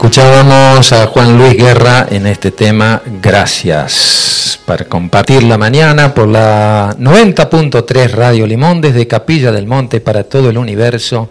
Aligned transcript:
Escuchábamos 0.00 0.94
a 0.94 1.08
Juan 1.08 1.36
Luis 1.36 1.58
Guerra 1.58 2.06
en 2.10 2.26
este 2.26 2.52
tema 2.52 3.02
Gracias 3.20 4.58
para 4.64 4.86
compartir 4.86 5.42
la 5.42 5.58
mañana 5.58 6.14
por 6.14 6.26
la 6.26 6.96
90.3 6.98 8.10
Radio 8.10 8.46
Limón 8.46 8.80
desde 8.80 9.06
Capilla 9.06 9.52
del 9.52 9.66
Monte 9.66 10.00
para 10.00 10.24
todo 10.24 10.48
el 10.48 10.56
universo, 10.56 11.28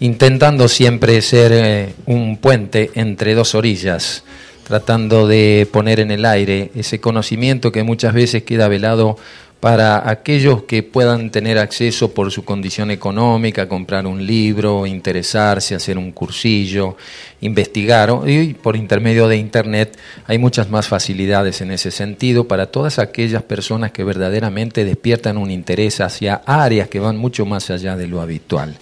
intentando 0.00 0.66
siempre 0.66 1.22
ser 1.22 1.52
eh, 1.54 1.94
un 2.06 2.38
puente 2.38 2.90
entre 2.96 3.36
dos 3.36 3.54
orillas, 3.54 4.24
tratando 4.64 5.28
de 5.28 5.68
poner 5.70 6.00
en 6.00 6.10
el 6.10 6.24
aire 6.24 6.72
ese 6.74 7.00
conocimiento 7.00 7.70
que 7.70 7.84
muchas 7.84 8.14
veces 8.14 8.42
queda 8.42 8.66
velado 8.66 9.16
para 9.62 10.10
aquellos 10.10 10.64
que 10.64 10.82
puedan 10.82 11.30
tener 11.30 11.56
acceso 11.56 12.12
por 12.12 12.32
su 12.32 12.44
condición 12.44 12.90
económica, 12.90 13.68
comprar 13.68 14.08
un 14.08 14.26
libro, 14.26 14.88
interesarse, 14.88 15.76
hacer 15.76 15.98
un 15.98 16.10
cursillo, 16.10 16.96
investigar, 17.42 18.10
y 18.26 18.54
por 18.54 18.74
intermedio 18.74 19.28
de 19.28 19.36
Internet 19.36 19.96
hay 20.26 20.38
muchas 20.38 20.68
más 20.68 20.88
facilidades 20.88 21.60
en 21.60 21.70
ese 21.70 21.92
sentido 21.92 22.48
para 22.48 22.72
todas 22.72 22.98
aquellas 22.98 23.44
personas 23.44 23.92
que 23.92 24.02
verdaderamente 24.02 24.84
despiertan 24.84 25.36
un 25.36 25.52
interés 25.52 26.00
hacia 26.00 26.42
áreas 26.44 26.88
que 26.88 26.98
van 26.98 27.16
mucho 27.16 27.46
más 27.46 27.70
allá 27.70 27.96
de 27.96 28.08
lo 28.08 28.20
habitual. 28.20 28.76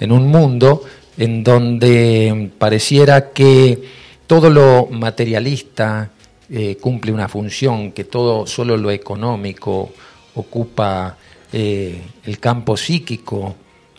En 0.00 0.10
un 0.10 0.26
mundo 0.26 0.82
en 1.16 1.44
donde 1.44 2.50
pareciera 2.58 3.30
que 3.30 3.78
todo 4.26 4.50
lo 4.50 4.88
materialista 4.90 6.10
eh, 6.50 6.76
cumple 6.80 7.12
una 7.12 7.28
función, 7.28 7.92
que 7.92 8.04
todo, 8.04 8.46
solo 8.46 8.76
lo 8.76 8.90
económico, 8.90 9.92
ocupa 10.34 11.16
eh, 11.52 12.00
el 12.24 12.38
campo 12.38 12.76
psíquico, 12.76 13.54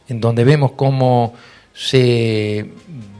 en 0.07 0.19
donde 0.19 0.43
vemos 0.43 0.71
cómo 0.71 1.33
se 1.73 2.69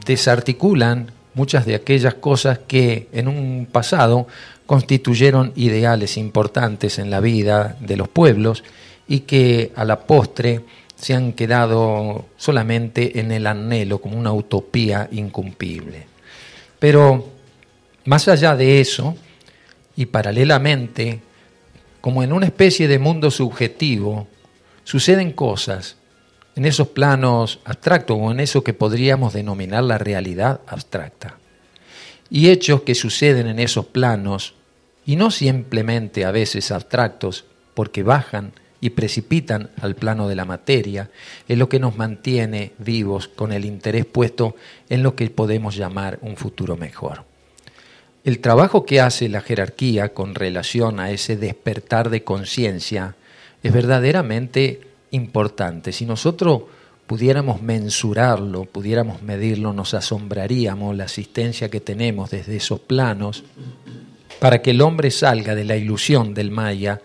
desarticulan 0.04 1.12
muchas 1.34 1.64
de 1.64 1.74
aquellas 1.74 2.14
cosas 2.14 2.58
que 2.66 3.08
en 3.12 3.28
un 3.28 3.68
pasado 3.70 4.26
constituyeron 4.66 5.52
ideales 5.56 6.16
importantes 6.16 6.98
en 6.98 7.10
la 7.10 7.20
vida 7.20 7.76
de 7.80 7.96
los 7.96 8.08
pueblos 8.08 8.64
y 9.08 9.20
que 9.20 9.72
a 9.74 9.84
la 9.84 10.00
postre 10.00 10.60
se 10.96 11.14
han 11.14 11.32
quedado 11.32 12.26
solamente 12.36 13.18
en 13.20 13.32
el 13.32 13.46
anhelo 13.46 14.00
como 14.00 14.18
una 14.18 14.32
utopía 14.32 15.08
incumplible. 15.12 16.06
Pero 16.78 17.39
más 18.04 18.28
allá 18.28 18.56
de 18.56 18.80
eso, 18.80 19.16
y 19.96 20.06
paralelamente 20.06 21.20
como 22.00 22.22
en 22.22 22.32
una 22.32 22.46
especie 22.46 22.88
de 22.88 22.98
mundo 22.98 23.30
subjetivo, 23.30 24.26
suceden 24.84 25.32
cosas 25.32 25.96
en 26.56 26.64
esos 26.64 26.88
planos 26.88 27.60
abstractos 27.64 28.16
o 28.20 28.30
en 28.30 28.40
eso 28.40 28.64
que 28.64 28.72
podríamos 28.72 29.32
denominar 29.32 29.84
la 29.84 29.98
realidad 29.98 30.60
abstracta. 30.66 31.38
Y 32.30 32.48
hechos 32.48 32.82
que 32.82 32.94
suceden 32.94 33.46
en 33.46 33.58
esos 33.58 33.86
planos, 33.86 34.54
y 35.04 35.16
no 35.16 35.30
simplemente 35.30 36.24
a 36.24 36.30
veces 36.30 36.70
abstractos, 36.70 37.44
porque 37.74 38.02
bajan 38.02 38.52
y 38.80 38.90
precipitan 38.90 39.70
al 39.80 39.94
plano 39.94 40.28
de 40.28 40.36
la 40.36 40.44
materia, 40.44 41.10
es 41.48 41.58
lo 41.58 41.68
que 41.68 41.80
nos 41.80 41.96
mantiene 41.96 42.72
vivos 42.78 43.28
con 43.28 43.52
el 43.52 43.64
interés 43.64 44.06
puesto 44.06 44.56
en 44.88 45.02
lo 45.02 45.14
que 45.14 45.28
podemos 45.28 45.76
llamar 45.76 46.18
un 46.22 46.36
futuro 46.36 46.76
mejor. 46.76 47.29
El 48.30 48.38
trabajo 48.38 48.86
que 48.86 49.00
hace 49.00 49.28
la 49.28 49.40
jerarquía 49.40 50.10
con 50.14 50.36
relación 50.36 51.00
a 51.00 51.10
ese 51.10 51.36
despertar 51.36 52.10
de 52.10 52.22
conciencia 52.22 53.16
es 53.60 53.72
verdaderamente 53.72 54.82
importante. 55.10 55.90
Si 55.90 56.06
nosotros 56.06 56.62
pudiéramos 57.08 57.60
mensurarlo, 57.60 58.66
pudiéramos 58.66 59.20
medirlo, 59.22 59.72
nos 59.72 59.94
asombraríamos 59.94 60.96
la 60.96 61.06
asistencia 61.06 61.70
que 61.70 61.80
tenemos 61.80 62.30
desde 62.30 62.54
esos 62.54 62.78
planos 62.78 63.42
para 64.38 64.62
que 64.62 64.70
el 64.70 64.82
hombre 64.82 65.10
salga 65.10 65.56
de 65.56 65.64
la 65.64 65.76
ilusión 65.76 66.32
del 66.32 66.52
maya 66.52 67.00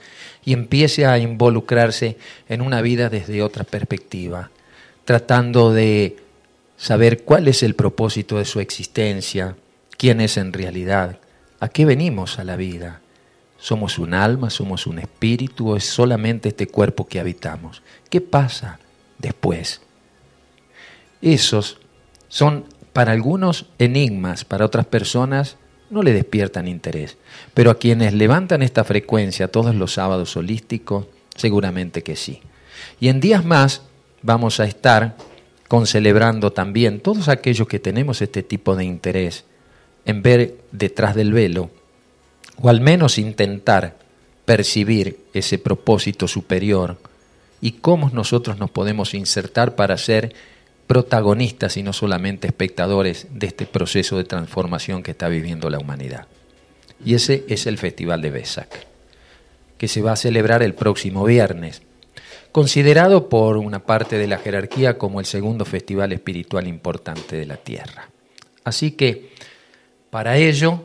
y 0.46 0.54
empiece 0.54 1.08
a 1.08 1.18
involucrarse 1.18 2.18
en 2.48 2.62
una 2.62 2.82
vida 2.82 3.10
desde 3.10 3.42
otra 3.42 3.64
perspectiva, 3.64 4.52
tratando 5.06 5.74
de 5.74 6.18
saber 6.78 7.24
cuál 7.24 7.48
es 7.48 7.64
el 7.64 7.74
propósito 7.74 8.38
de 8.38 8.46
su 8.46 8.60
existencia, 8.60 9.56
quién 9.98 10.22
es 10.22 10.38
en 10.38 10.54
realidad, 10.54 11.20
a 11.66 11.70
qué 11.70 11.84
venimos 11.84 12.38
a 12.38 12.44
la 12.44 12.56
vida. 12.56 13.02
¿Somos 13.58 13.98
un 13.98 14.14
alma, 14.14 14.52
somos 14.52 14.86
un 14.86 15.00
espíritu 15.00 15.72
o 15.72 15.76
es 15.76 15.84
solamente 15.84 16.50
este 16.50 16.68
cuerpo 16.68 17.08
que 17.08 17.20
habitamos? 17.20 17.82
¿Qué 18.10 18.22
pasa 18.22 18.80
después? 19.18 19.82
Esos 21.24 21.80
son 22.28 22.66
para 22.94 23.14
algunos 23.14 23.66
enigmas, 23.80 24.46
para 24.46 24.66
otras 24.66 24.86
personas 24.86 25.58
no 25.90 26.04
le 26.04 26.14
despiertan 26.14 26.68
interés, 26.68 27.18
pero 27.56 27.72
a 27.72 27.80
quienes 27.80 28.14
levantan 28.14 28.62
esta 28.62 28.84
frecuencia 28.84 29.52
todos 29.52 29.74
los 29.74 29.94
sábados 29.94 30.38
holísticos, 30.38 31.08
seguramente 31.36 32.04
que 32.04 32.16
sí. 32.16 32.42
Y 33.00 33.08
en 33.08 33.20
días 33.20 33.44
más 33.44 33.82
vamos 34.22 34.60
a 34.60 34.66
estar 34.66 35.16
concelebrando 35.68 36.54
también 36.54 37.00
todos 37.00 37.28
aquellos 37.28 37.68
que 37.68 37.80
tenemos 37.80 38.22
este 38.22 38.44
tipo 38.44 38.76
de 38.76 38.86
interés 38.86 39.46
en 40.06 40.22
ver 40.22 40.58
detrás 40.72 41.16
del 41.16 41.34
velo, 41.34 41.70
o 42.62 42.70
al 42.70 42.82
menos 42.82 43.18
intentar 43.18 43.98
percibir 44.46 45.20
ese 45.34 45.58
propósito 45.58 46.28
superior 46.28 46.98
y 47.62 47.74
cómo 47.74 48.10
nosotros 48.12 48.60
nos 48.60 48.70
podemos 48.70 49.14
insertar 49.14 49.76
para 49.76 49.98
ser 49.98 50.34
protagonistas 50.88 51.78
y 51.78 51.84
no 51.84 51.94
solamente 51.94 52.48
espectadores 52.48 53.28
de 53.32 53.48
este 53.48 53.66
proceso 53.66 54.18
de 54.18 54.24
transformación 54.24 55.02
que 55.02 55.12
está 55.12 55.28
viviendo 55.28 55.70
la 55.70 55.80
humanidad. 55.80 56.28
Y 57.04 57.16
ese 57.16 57.44
es 57.50 57.66
el 57.66 57.78
Festival 57.78 58.22
de 58.22 58.30
Besak, 58.30 58.86
que 59.78 59.88
se 59.88 60.02
va 60.02 60.14
a 60.14 60.18
celebrar 60.18 60.62
el 60.62 60.76
próximo 60.76 61.26
viernes, 61.26 61.82
considerado 62.52 63.30
por 63.30 63.58
una 63.58 63.80
parte 63.80 64.18
de 64.18 64.28
la 64.28 64.38
jerarquía 64.38 64.98
como 64.98 65.20
el 65.20 65.26
segundo 65.26 65.66
festival 65.66 66.14
espiritual 66.14 66.68
importante 66.68 67.36
de 67.36 67.46
la 67.46 67.58
Tierra. 67.58 68.10
Así 68.64 68.92
que 68.92 69.32
para 70.16 70.38
ello 70.38 70.80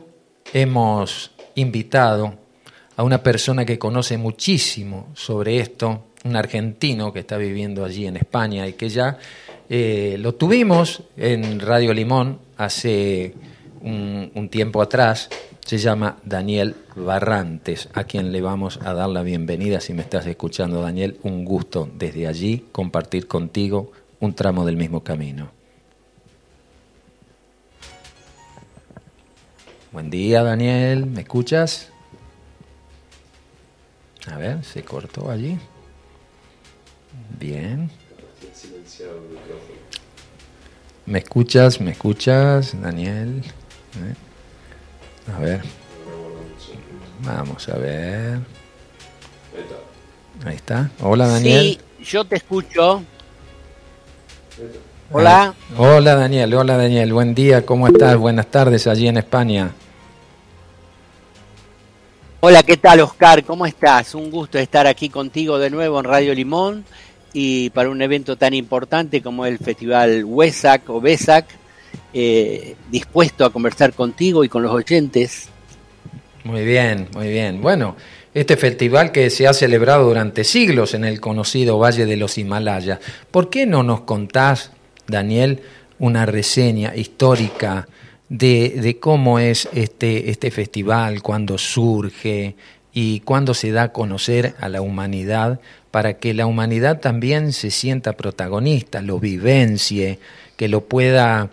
hemos 0.53 1.31
invitado 1.55 2.33
a 2.97 3.03
una 3.03 3.23
persona 3.23 3.63
que 3.63 3.79
conoce 3.79 4.17
muchísimo 4.17 5.07
sobre 5.13 5.59
esto, 5.59 6.07
un 6.25 6.35
argentino 6.35 7.13
que 7.13 7.19
está 7.19 7.37
viviendo 7.37 7.85
allí 7.85 8.07
en 8.07 8.17
España 8.17 8.67
y 8.67 8.73
que 8.73 8.89
ya 8.89 9.17
eh, 9.69 10.17
lo 10.19 10.35
tuvimos 10.35 11.03
en 11.15 11.61
Radio 11.61 11.93
Limón 11.93 12.39
hace 12.57 13.33
un, 13.79 14.33
un, 14.35 14.49
tiempo 14.49 14.81
atrás, 14.81 15.29
se 15.65 15.77
llama 15.77 16.17
Daniel 16.25 16.75
Barrantes, 16.97 17.87
a 17.93 18.03
quien 18.03 18.33
le 18.33 18.41
vamos 18.41 18.81
a 18.83 18.93
dar 18.93 19.07
la 19.07 19.23
bienvenida. 19.23 19.79
Si 19.79 19.93
me 19.93 20.01
estás 20.01 20.27
escuchando, 20.27 20.81
Daniel, 20.81 21.19
un 21.23 21.45
gusto 21.45 21.89
desde 21.97 22.27
allí 22.27 22.65
compartir 22.73 23.27
contigo 23.27 23.93
un 24.19 24.33
tramo 24.33 24.65
del 24.65 24.75
mismo 24.75 25.05
camino. 25.05 25.60
Buen 29.91 30.09
día, 30.09 30.41
Daniel. 30.41 31.05
¿Me 31.05 31.21
escuchas? 31.21 31.89
A 34.31 34.37
ver, 34.37 34.63
se 34.63 34.83
cortó 34.83 35.29
allí. 35.29 35.59
Bien. 37.37 37.91
¿Me 41.05 41.19
escuchas? 41.19 41.81
¿Me 41.81 41.91
escuchas, 41.91 42.81
Daniel? 42.81 43.43
A 45.35 45.39
ver. 45.39 45.61
Vamos 47.25 47.67
a 47.67 47.77
ver. 47.77 48.39
Ahí 50.45 50.55
está. 50.55 50.89
Hola, 51.01 51.27
Daniel. 51.27 51.77
Sí, 51.99 52.05
yo 52.05 52.23
te 52.23 52.37
escucho. 52.37 53.03
Hola. 55.11 55.53
Hola 55.77 56.15
Daniel, 56.15 56.53
hola 56.53 56.77
Daniel, 56.77 57.11
buen 57.11 57.35
día, 57.35 57.65
¿cómo 57.65 57.87
estás? 57.87 58.15
Buenas 58.15 58.47
tardes 58.47 58.87
allí 58.87 59.09
en 59.09 59.17
España. 59.17 59.71
Hola, 62.43 62.63
¿qué 62.63 62.75
tal 62.75 63.01
Oscar? 63.01 63.43
¿Cómo 63.43 63.67
estás? 63.67 64.15
Un 64.15 64.31
gusto 64.31 64.57
estar 64.57 64.87
aquí 64.87 65.09
contigo 65.09 65.59
de 65.59 65.69
nuevo 65.69 65.99
en 65.99 66.05
Radio 66.05 66.33
Limón 66.33 66.83
y 67.33 67.69
para 67.69 67.91
un 67.91 68.01
evento 68.01 68.35
tan 68.35 68.55
importante 68.55 69.21
como 69.21 69.45
el 69.45 69.59
Festival 69.59 70.25
WESAC 70.25 70.89
o 70.89 70.99
BESAC, 70.99 71.45
eh, 72.11 72.75
dispuesto 72.89 73.45
a 73.45 73.53
conversar 73.53 73.93
contigo 73.93 74.43
y 74.43 74.49
con 74.49 74.63
los 74.63 74.71
oyentes. 74.71 75.49
Muy 76.43 76.65
bien, 76.65 77.09
muy 77.13 77.27
bien. 77.27 77.61
Bueno, 77.61 77.95
este 78.33 78.57
festival 78.57 79.11
que 79.11 79.29
se 79.29 79.47
ha 79.47 79.53
celebrado 79.53 80.07
durante 80.07 80.43
siglos 80.43 80.95
en 80.95 81.05
el 81.05 81.21
conocido 81.21 81.77
Valle 81.77 82.07
de 82.07 82.17
los 82.17 82.39
Himalayas, 82.39 82.97
¿por 83.29 83.51
qué 83.51 83.67
no 83.67 83.83
nos 83.83 84.01
contás, 84.01 84.71
Daniel, 85.05 85.61
una 85.99 86.25
reseña 86.25 86.95
histórica? 86.95 87.87
De, 88.31 88.97
cómo 89.01 89.39
es 89.39 89.67
este, 89.73 90.29
este 90.29 90.51
festival, 90.51 91.21
cuándo 91.21 91.57
surge 91.57 92.55
y 92.93 93.19
cuándo 93.21 93.53
se 93.53 93.71
da 93.71 93.83
a 93.83 93.91
conocer 93.91 94.55
a 94.61 94.69
la 94.69 94.81
humanidad 94.81 95.59
para 95.91 96.13
que 96.13 96.33
la 96.33 96.45
humanidad 96.45 97.01
también 97.01 97.51
se 97.51 97.71
sienta 97.71 98.13
protagonista, 98.13 99.01
lo 99.01 99.19
vivencie, 99.19 100.19
que 100.55 100.69
lo 100.69 100.85
pueda 100.85 101.49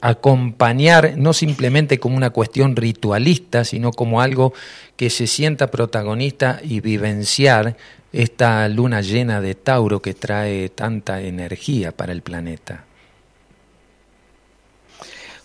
acompañar, 0.00 1.12
no 1.18 1.34
simplemente 1.34 2.00
como 2.00 2.16
una 2.16 2.30
cuestión 2.30 2.74
ritualista, 2.74 3.66
sino 3.66 3.90
como 3.92 4.22
algo 4.22 4.54
que 4.96 5.10
se 5.10 5.26
sienta 5.26 5.70
protagonista 5.70 6.58
y 6.64 6.80
vivenciar 6.80 7.76
esta 8.14 8.66
luna 8.68 9.02
llena 9.02 9.42
de 9.42 9.56
Tauro 9.56 10.00
que 10.00 10.14
trae 10.14 10.70
tanta 10.70 11.20
energía 11.20 11.92
para 11.92 12.12
el 12.12 12.22
planeta? 12.22 12.86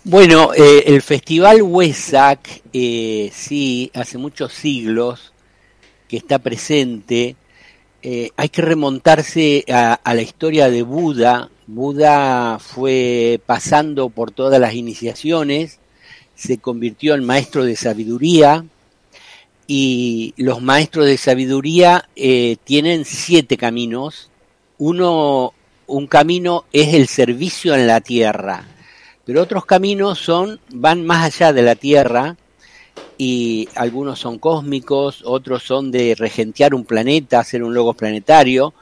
Bueno, 0.09 0.53
eh, 0.53 0.85
el 0.87 1.01
Festival 1.01 1.61
Wesak, 1.61 2.61
eh, 2.71 3.29
sí, 3.33 3.91
hace 3.93 4.17
muchos 4.17 4.53
siglos 4.53 5.33
que 6.07 6.15
está 6.15 6.39
presente. 6.39 7.35
Eh, 8.01 8.31
hay 8.37 8.47
que 8.47 8.61
remontarse 8.61 9.65
a, 9.67 9.99
la 10.05 10.21
historia 10.21 10.69
de 10.69 10.83
Buda. 10.83 11.49
Buda 11.67 12.57
fue 12.57 13.41
pasando 13.45 14.07
por 14.07 14.31
todas 14.31 14.61
las 14.61 14.75
iniciaciones, 14.75 15.79
se 16.35 16.57
convirtió 16.57 17.13
en 17.13 17.25
maestro 17.25 17.65
de 17.65 17.75
sabiduría, 17.75 18.63
y 19.67 20.33
los 20.37 20.61
maestros 20.61 21.05
de 21.05 21.17
sabiduría 21.17 22.07
eh, 22.15 22.55
tienen 22.63 23.03
siete 23.03 23.57
caminos. 23.57 24.31
Uno, 24.77 25.53
un 25.85 26.07
camino 26.07 26.63
es 26.71 26.93
el 26.93 27.09
servicio 27.09 27.75
en 27.75 27.87
la 27.87 27.99
tierra, 27.99 28.65
pero 29.27 29.41
otros 29.41 29.65
caminos 29.65 30.19
son, 30.19 30.57
van 30.69 31.05
más 31.05 31.25
allá 31.25 31.51
de 31.51 31.61
la 31.61 31.75
tierra 31.75 32.37
y 33.17 33.67
algunos 33.75 34.19
son 34.19 34.39
cósmicos, 34.39 35.21
otros 35.25 35.63
son 35.63 35.91
de 35.91 36.15
regentear 36.15 36.73
un 36.73 36.85
planeta, 36.85 37.41
hacer 37.41 37.61
un 37.61 37.73
logos 37.73 37.97
planetario. 37.97 38.73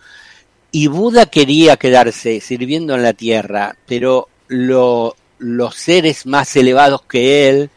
Y 0.72 0.86
Buda 0.86 1.26
quería 1.26 1.78
quedarse 1.78 2.40
sirviendo 2.42 2.94
en 2.94 3.02
la 3.02 3.14
tierra, 3.14 3.76
pero 3.88 4.28
los 4.48 5.16
seres 5.74 6.28
más 6.28 6.56
elevados 6.56 7.02
que 7.02 7.50
él, 7.50 7.72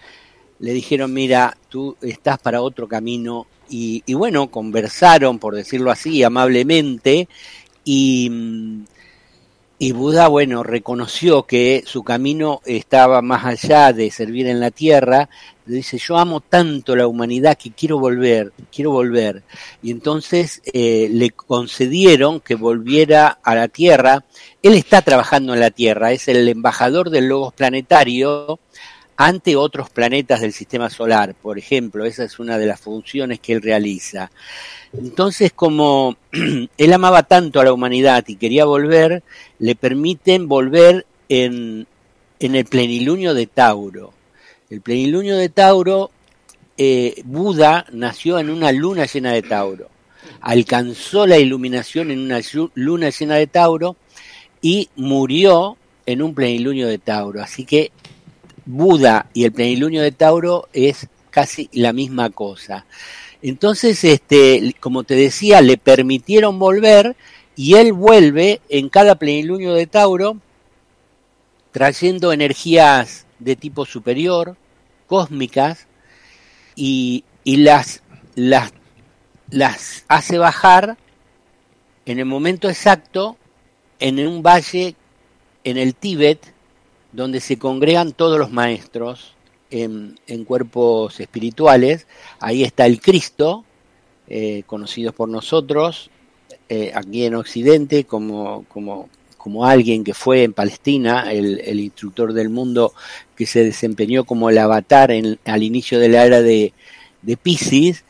le 0.58 0.72
dijeron, 0.74 1.10
mira, 1.14 1.56
tú 1.70 1.96
estás 2.02 2.38
para 2.38 2.60
otro 2.60 2.86
camino. 2.86 3.46
Y, 3.70 4.02
bueno, 4.12 4.50
conversaron, 4.50 5.38
por 5.38 5.54
decirlo 5.54 5.90
así, 5.90 6.22
amablemente, 6.22 7.28
y, 7.82 8.30
y 9.80 9.92
Buda, 9.92 10.26
bueno, 10.26 10.64
reconoció 10.64 11.44
que 11.44 11.84
su 11.86 12.02
camino 12.02 12.60
estaba 12.64 13.22
más 13.22 13.44
allá 13.44 13.92
de 13.92 14.10
servir 14.10 14.48
en 14.48 14.58
la 14.58 14.72
tierra. 14.72 15.28
Dice, 15.66 15.98
yo 15.98 16.18
amo 16.18 16.40
tanto 16.40 16.96
la 16.96 17.06
humanidad 17.06 17.56
que 17.56 17.70
quiero 17.70 18.00
volver, 18.00 18.52
quiero 18.74 18.90
volver. 18.90 19.44
Y 19.80 19.92
entonces 19.92 20.62
eh, 20.72 21.08
le 21.12 21.30
concedieron 21.30 22.40
que 22.40 22.56
volviera 22.56 23.38
a 23.40 23.54
la 23.54 23.68
tierra. 23.68 24.24
Él 24.64 24.74
está 24.74 25.02
trabajando 25.02 25.54
en 25.54 25.60
la 25.60 25.70
tierra, 25.70 26.10
es 26.10 26.26
el 26.26 26.48
embajador 26.48 27.10
del 27.10 27.28
Logos 27.28 27.54
Planetario 27.54 28.58
ante 29.20 29.56
otros 29.56 29.90
planetas 29.90 30.40
del 30.40 30.52
sistema 30.52 30.88
solar, 30.88 31.34
por 31.34 31.58
ejemplo, 31.58 32.04
esa 32.04 32.22
es 32.22 32.38
una 32.38 32.56
de 32.56 32.66
las 32.66 32.80
funciones 32.80 33.40
que 33.40 33.52
él 33.52 33.62
realiza. 33.62 34.30
Entonces, 34.96 35.52
como 35.52 36.16
él 36.78 36.92
amaba 36.92 37.24
tanto 37.24 37.58
a 37.58 37.64
la 37.64 37.72
humanidad 37.72 38.24
y 38.28 38.36
quería 38.36 38.64
volver, 38.64 39.24
le 39.58 39.74
permiten 39.74 40.46
volver 40.46 41.04
en, 41.28 41.88
en 42.38 42.54
el 42.54 42.64
plenilunio 42.66 43.34
de 43.34 43.48
Tauro. 43.48 44.14
El 44.70 44.82
plenilunio 44.82 45.36
de 45.36 45.48
Tauro, 45.48 46.12
eh, 46.76 47.20
Buda 47.24 47.86
nació 47.90 48.38
en 48.38 48.50
una 48.50 48.70
luna 48.70 49.04
llena 49.06 49.32
de 49.32 49.42
Tauro, 49.42 49.88
alcanzó 50.42 51.26
la 51.26 51.38
iluminación 51.38 52.12
en 52.12 52.20
una 52.20 52.40
luna 52.74 53.10
llena 53.10 53.34
de 53.34 53.48
Tauro 53.48 53.96
y 54.62 54.90
murió 54.94 55.76
en 56.06 56.22
un 56.22 56.34
plenilunio 56.34 56.86
de 56.86 56.98
Tauro. 56.98 57.42
Así 57.42 57.64
que 57.64 57.90
Buda 58.70 59.30
y 59.32 59.44
el 59.44 59.52
plenilunio 59.52 60.02
de 60.02 60.12
Tauro 60.12 60.68
es 60.74 61.08
casi 61.30 61.70
la 61.72 61.94
misma 61.94 62.28
cosa. 62.28 62.84
Entonces, 63.40 64.04
este, 64.04 64.74
como 64.78 65.04
te 65.04 65.14
decía, 65.14 65.62
le 65.62 65.78
permitieron 65.78 66.58
volver 66.58 67.16
y 67.56 67.76
él 67.76 67.94
vuelve 67.94 68.60
en 68.68 68.90
cada 68.90 69.14
plenilunio 69.14 69.72
de 69.72 69.86
Tauro 69.86 70.36
trayendo 71.72 72.30
energías 72.30 73.24
de 73.38 73.56
tipo 73.56 73.86
superior, 73.86 74.56
cósmicas, 75.06 75.86
y, 76.76 77.24
y 77.44 77.56
las, 77.56 78.02
las, 78.34 78.72
las 79.50 80.04
hace 80.08 80.36
bajar 80.36 80.98
en 82.04 82.18
el 82.18 82.26
momento 82.26 82.68
exacto 82.68 83.38
en 83.98 84.26
un 84.26 84.42
valle 84.42 84.94
en 85.64 85.78
el 85.78 85.94
Tíbet 85.94 86.57
donde 87.12 87.40
se 87.40 87.58
congregan 87.58 88.12
todos 88.12 88.38
los 88.38 88.50
maestros 88.50 89.34
en, 89.70 90.16
cuerpos 90.46 91.20
espirituales. 91.20 92.06
Ahí 92.40 92.64
está 92.64 92.86
el 92.86 93.00
Cristo, 93.00 93.64
eh, 94.28 94.62
conocido 94.66 95.12
por 95.12 95.28
nosotros, 95.28 96.10
eh, 96.68 96.92
aquí 96.94 97.24
en 97.24 97.34
Occidente, 97.34 98.04
como, 98.04 98.64
como, 98.68 99.08
como, 99.36 99.64
alguien 99.66 100.04
que 100.04 100.14
fue 100.14 100.42
en 100.42 100.52
Palestina, 100.52 101.32
el, 101.32 101.80
instructor 101.80 102.32
del 102.32 102.50
mundo 102.50 102.92
que 103.36 103.46
se 103.46 103.64
desempeñó 103.64 104.24
como 104.24 104.50
el 104.50 104.58
avatar 104.58 105.10
en, 105.10 105.38
al 105.44 105.62
inicio 105.62 105.98
de 105.98 106.08
la 106.08 106.26
era 106.26 106.42
de, 106.42 106.72
de 107.22 107.36
Pisces. 107.36 108.04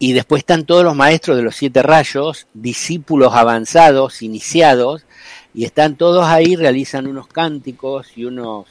Y 0.00 0.12
después 0.12 0.40
están 0.40 0.64
todos 0.64 0.84
los 0.84 0.94
maestros 0.94 1.36
de 1.36 1.42
los 1.42 1.56
siete 1.56 1.82
rayos, 1.82 2.46
discípulos 2.54 3.34
avanzados, 3.34 4.22
iniciados, 4.22 5.04
y 5.54 5.64
están 5.64 5.96
todos 5.96 6.24
ahí, 6.24 6.56
realizan 6.56 7.06
unos 7.06 7.26
cánticos 7.26 8.08
y 8.16 8.24
unos, 8.24 8.66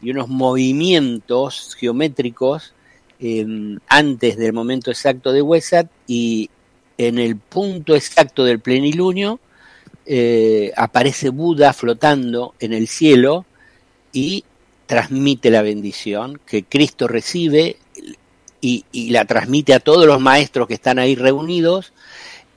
y 0.00 0.10
unos 0.10 0.28
movimientos 0.28 1.76
geométricos 1.78 2.74
em, 3.20 3.78
antes 3.88 4.36
del 4.36 4.52
momento 4.52 4.90
exacto 4.90 5.32
de 5.32 5.42
Wesat 5.42 5.88
y 6.06 6.50
en 6.96 7.18
el 7.18 7.36
punto 7.36 7.94
exacto 7.94 8.44
del 8.44 8.60
plenilunio 8.60 9.40
eh, 10.06 10.72
aparece 10.76 11.28
Buda 11.28 11.72
flotando 11.72 12.54
en 12.60 12.72
el 12.72 12.88
cielo 12.88 13.44
y 14.12 14.44
transmite 14.86 15.50
la 15.50 15.62
bendición 15.62 16.40
que 16.46 16.64
Cristo 16.64 17.06
recibe 17.06 17.76
y, 18.60 18.84
la 19.10 19.24
transmite 19.26 19.74
a 19.74 19.80
todos 19.80 20.06
los 20.06 20.20
maestros 20.20 20.66
que 20.66 20.74
están 20.74 20.98
ahí 20.98 21.14
reunidos 21.14 21.92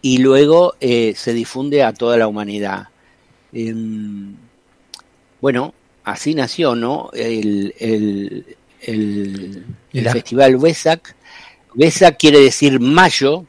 y 0.01 0.19
luego 0.19 0.75
eh, 0.80 1.13
se 1.15 1.34
difunde 1.34 1.84
a 1.84 1.93
toda 1.93 2.17
la 2.17 2.27
humanidad. 2.27 2.88
Em, 3.53 4.36
bueno, 5.39 5.74
así 6.03 6.36
nació, 6.36 6.75
¿no? 6.75 7.10
El, 7.13 7.74
el, 7.79 8.55
el, 8.81 9.65
festival 10.10 10.55
Wesak. 10.55 11.15
Wesak 11.75 12.17
quiere 12.17 12.39
decir 12.39 12.79
mayo. 12.79 13.46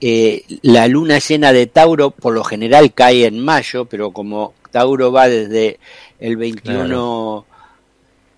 Eh, 0.00 0.44
la 0.62 0.86
luna 0.86 1.18
llena 1.18 1.52
de 1.52 1.66
Tauro 1.66 2.10
por 2.10 2.32
lo 2.32 2.44
general 2.44 2.94
cae 2.94 3.26
en 3.26 3.40
mayo, 3.40 3.86
pero 3.86 4.12
como 4.12 4.54
Tauro 4.70 5.10
va 5.10 5.28
desde 5.28 5.80
el 6.20 6.36
21 6.36 7.46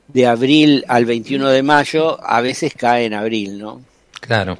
de 0.08 0.26
abril 0.26 0.84
al 0.88 1.04
21 1.04 1.50
de 1.50 1.62
mayo, 1.62 2.18
a 2.24 2.40
veces 2.40 2.72
cae 2.76 3.04
en 3.04 3.14
abril, 3.14 3.58
¿no? 3.58 3.82
Claro. 4.20 4.58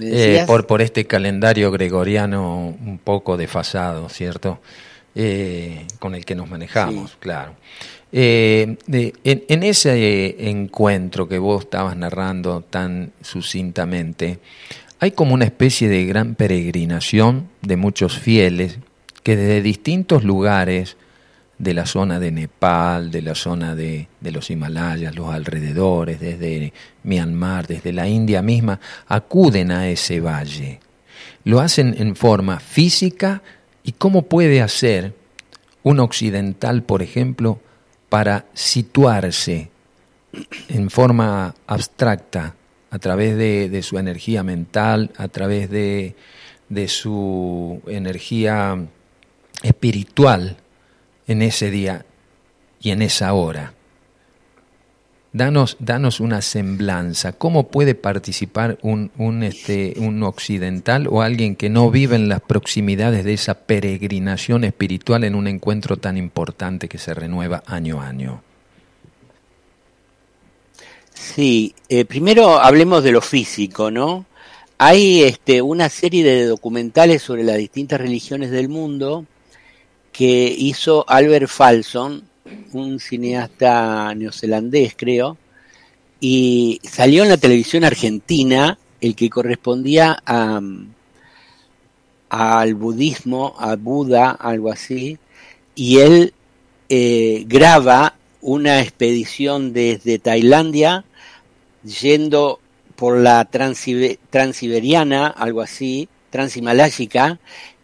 Eh, 0.00 0.44
por, 0.46 0.66
por 0.66 0.80
este 0.80 1.06
calendario 1.06 1.72
gregoriano 1.72 2.68
un 2.68 2.98
poco 2.98 3.36
desfasado, 3.36 4.08
¿cierto? 4.08 4.60
Eh, 5.20 5.84
con 5.98 6.14
el 6.14 6.24
que 6.24 6.36
nos 6.36 6.48
manejamos, 6.48 7.16
claro. 7.18 7.56
Eh, 8.12 8.76
en, 9.24 9.62
ese 9.64 10.48
encuentro 10.48 11.28
que 11.28 11.38
vos 11.38 11.64
estabas 11.64 11.96
narrando 11.96 12.60
tan 12.60 13.10
sucintamente, 13.20 14.38
hay 15.00 15.10
como 15.10 15.34
una 15.34 15.44
especie 15.44 15.88
de 15.88 16.06
gran 16.06 16.36
peregrinación 16.36 17.48
de 17.62 17.76
muchos 17.76 18.16
fieles 18.16 18.78
que 19.24 19.34
desde 19.34 19.60
distintos 19.60 20.22
lugares 20.22 20.96
de 21.58 21.74
la 21.74 21.86
zona 21.86 22.20
de 22.20 22.30
Nepal, 22.30 23.10
de 23.10 23.22
la 23.22 23.34
zona 23.34 23.74
de, 23.74 24.06
de, 24.20 24.30
los 24.30 24.48
Himalayas, 24.50 25.16
los 25.16 25.34
alrededores, 25.34 26.20
desde 26.20 26.72
Myanmar, 27.02 27.66
desde 27.66 27.92
la 27.92 28.06
India 28.06 28.40
misma, 28.40 28.78
acuden 29.08 29.72
a 29.72 29.88
ese 29.88 30.20
valle. 30.20 30.78
Lo 31.42 31.58
hacen 31.58 31.96
en 31.98 32.14
forma 32.14 32.60
física, 32.60 33.42
¿Y 33.88 33.92
cómo 33.92 34.24
puede 34.24 34.60
hacer 34.60 35.14
un 35.82 35.98
occidental, 36.00 36.82
por 36.82 37.00
ejemplo, 37.00 37.58
para 38.10 38.44
situarse 38.52 39.70
en 40.68 40.90
forma 40.90 41.54
abstracta 41.66 42.54
a 42.90 42.98
través 42.98 43.38
de, 43.38 43.82
su 43.82 43.96
energía 43.96 44.42
mental, 44.42 45.10
a 45.16 45.28
través 45.28 45.70
de, 45.70 46.14
su 46.86 47.80
energía 47.86 48.76
espiritual 49.62 50.58
en 51.26 51.40
ese 51.40 51.70
día 51.70 52.04
y 52.82 52.90
en 52.90 53.00
esa 53.00 53.32
hora? 53.32 53.72
Danos, 55.32 55.76
danos 55.78 56.20
una 56.20 56.40
semblanza. 56.40 57.32
¿Cómo 57.32 57.68
puede 57.68 57.94
participar 57.94 58.78
un, 58.80 59.10
un, 59.18 59.42
este, 59.42 59.94
un 59.98 60.22
occidental 60.22 61.06
o 61.10 61.20
alguien 61.20 61.54
que 61.54 61.68
no 61.68 61.90
vive 61.90 62.16
en 62.16 62.30
las 62.30 62.40
proximidades 62.40 63.24
de 63.24 63.34
esa 63.34 63.54
peregrinación 63.54 64.64
espiritual 64.64 65.24
en 65.24 65.34
un 65.34 65.46
encuentro 65.46 65.98
tan 65.98 66.16
importante 66.16 66.88
que 66.88 66.96
se 66.96 67.12
renueva 67.12 67.62
año 67.66 68.00
a 68.00 68.08
año? 68.08 68.42
Sí, 71.12 71.74
eh, 71.90 72.06
primero 72.06 72.58
hablemos 72.58 73.04
de 73.04 73.12
lo 73.12 73.20
físico, 73.20 73.90
¿no? 73.90 74.24
Hay 74.78 75.24
este, 75.24 75.60
una 75.60 75.88
serie 75.88 76.24
de 76.24 76.46
documentales 76.46 77.20
sobre 77.22 77.42
las 77.42 77.58
distintas 77.58 78.00
religiones 78.00 78.50
del 78.50 78.68
mundo 78.68 79.26
que 80.12 80.54
hizo 80.56 81.04
Albert 81.08 81.48
Falson, 81.48 82.27
un 82.72 83.00
cineasta 83.00 84.14
neozelandés, 84.14 84.94
creo, 84.96 85.36
y 86.20 86.80
salió 86.82 87.22
en 87.22 87.28
la 87.28 87.36
televisión 87.36 87.84
argentina 87.84 88.78
el 89.00 89.14
que 89.14 89.30
correspondía 89.30 90.20
a, 90.26 90.60
al 92.30 92.74
budismo, 92.74 93.54
a 93.58 93.76
Buda, 93.76 94.30
algo 94.30 94.70
así, 94.70 95.18
y 95.74 95.98
él 95.98 96.34
eh, 96.88 97.44
graba 97.46 98.16
una 98.40 98.80
expedición 98.80 99.72
desde 99.72 100.18
Tailandia 100.18 101.04
yendo 101.84 102.60
por 102.96 103.18
la 103.18 103.44
transiberiana, 103.44 105.28
algo 105.28 105.60
así, 105.60 106.08
transhimaláyica, 106.30 107.38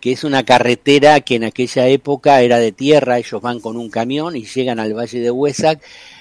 que 0.05 0.13
es 0.13 0.23
una 0.23 0.45
carretera 0.45 1.23
que 1.23 1.37
en 1.37 1.45
aquella 1.45 1.89
época 1.89 2.43
era 2.43 2.59
de 2.59 2.73
tierra, 2.73 3.19
ellos 3.19 3.41
van 3.41 3.59
con 3.59 3.79
un 3.79 3.89
camión 3.89 4.37
y 4.37 4.45
llegan 4.45 4.79
al 4.79 4.93
valle 4.93 5.19
de 5.19 5.31
Huesac 5.31 5.81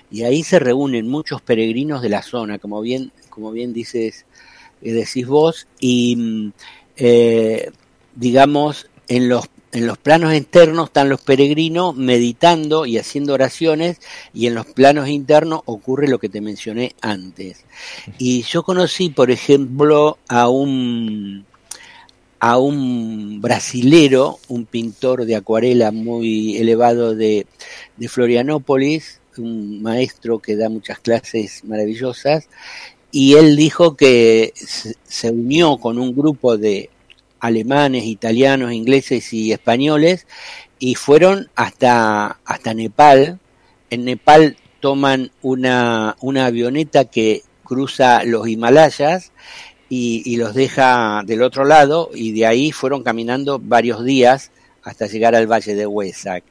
y 0.09 0.23
ahí 0.23 0.41
se 0.41 0.57
reúnen 0.57 1.09
muchos 1.09 1.41
peregrinos 1.41 2.01
de 2.01 2.07
la 2.07 2.21
zona, 2.21 2.59
como 2.59 2.79
bien, 2.79 3.11
como 3.29 3.51
bien 3.51 3.73
dices, 3.73 4.25
eh, 4.81 4.93
decís 4.93 5.27
vos, 5.27 5.67
y 5.81 6.15
mm, 6.15 6.51
eh, 6.95 7.71
digamos, 8.15 8.87
en 9.09 9.27
los 9.27 9.49
en 9.73 9.85
los 9.85 9.97
planos 9.97 10.31
externos 10.31 10.87
están 10.87 11.09
los 11.09 11.19
peregrinos 11.19 11.93
meditando 11.93 12.85
y 12.85 12.99
haciendo 12.99 13.33
oraciones 13.33 13.99
y 14.33 14.47
en 14.47 14.55
los 14.55 14.67
planos 14.67 15.09
internos 15.09 15.59
ocurre 15.65 16.07
lo 16.07 16.19
que 16.19 16.29
te 16.29 16.39
mencioné 16.39 16.95
antes. 17.01 17.65
Y 18.17 18.43
yo 18.43 18.63
conocí, 18.63 19.09
por 19.09 19.29
ejemplo, 19.29 20.19
a 20.29 20.47
un 20.47 21.45
a 22.45 22.57
un 22.57 23.39
brasilero, 23.39 24.37
un 24.49 24.65
pintor 24.65 25.23
de 25.23 25.37
acuarela 25.37 25.93
muy 25.93 26.57
elevado 26.57 27.15
de, 27.15 27.47
de 27.95 28.09
Florianópolis, 28.09 29.21
un 29.37 29.81
maestro 29.81 30.39
que 30.39 30.57
da 30.57 30.67
muchas 30.67 30.99
clases 30.99 31.63
maravillosas, 31.63 32.49
y 33.11 33.35
él 33.35 33.55
dijo 33.55 33.95
que 33.95 34.51
se 34.55 35.31
unió 35.31 35.77
con 35.77 35.97
un 35.97 36.13
grupo 36.13 36.57
de 36.57 36.89
alemanes, 37.39 38.03
italianos, 38.03 38.73
ingleses 38.73 39.31
y 39.31 39.53
españoles 39.53 40.27
y 40.79 40.95
fueron 40.95 41.49
hasta, 41.55 42.41
hasta 42.43 42.73
Nepal. 42.73 43.39
En 43.89 44.03
Nepal 44.03 44.57
toman 44.81 45.31
una, 45.43 46.17
una 46.19 46.47
avioneta 46.47 47.05
que 47.05 47.43
cruza 47.63 48.25
los 48.25 48.49
Himalayas 48.49 49.31
y, 49.89 50.37
los 50.37 50.53
deja 50.55 51.21
del 51.25 51.43
otro 51.43 51.65
lado 51.65 52.09
y 52.13 52.31
de 52.31 52.45
ahí 52.45 52.71
fueron 52.71 53.03
caminando 53.03 53.59
varios 53.59 54.03
días 54.03 54.51
hasta 54.83 55.07
llegar 55.07 55.35
al 55.35 55.45
valle 55.45 55.75
de 55.75 55.85
Huesac. 55.85 56.43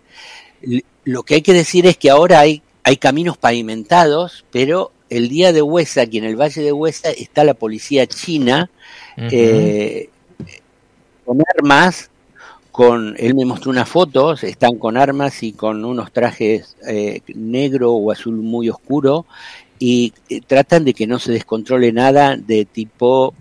Lo 1.04 1.22
que 1.24 1.34
hay 1.34 1.42
que 1.42 1.52
decir 1.52 1.86
es 1.86 1.96
que 1.96 2.10
ahora 2.10 2.40
hay, 2.40 2.62
hay 2.84 2.96
caminos 2.96 3.36
pavimentados, 3.36 4.44
pero 4.52 4.92
el 5.10 5.28
día 5.28 5.52
de 5.52 5.60
Huesac 5.60 6.08
y 6.12 6.18
en 6.18 6.24
el 6.24 6.40
valle 6.40 6.62
de 6.62 6.72
Huesac 6.72 7.14
está 7.18 7.44
la 7.44 7.54
policía 7.54 8.06
china 8.06 8.70
con 11.24 11.42
armas, 11.56 12.10
con, 12.70 13.14
él 13.18 13.34
me 13.34 13.44
mostró 13.44 13.70
unas 13.70 13.88
fotos, 13.88 14.44
están 14.44 14.78
con 14.78 14.96
armas 14.96 15.42
y 15.42 15.52
con 15.52 15.84
unos 15.84 16.12
trajes 16.12 16.76
eh, 16.86 17.20
negro 17.34 17.92
o 17.92 18.10
azul 18.10 18.36
muy 18.36 18.68
oscuro 18.70 19.26
y 19.84 20.12
eh, 20.28 20.40
tratan 20.46 20.84
de 20.84 20.94
que 20.94 21.08
no 21.08 21.18
se 21.18 21.32
descontrole 21.32 21.90
nada 21.90 22.36
de 22.36 22.64
tipo 22.66 23.34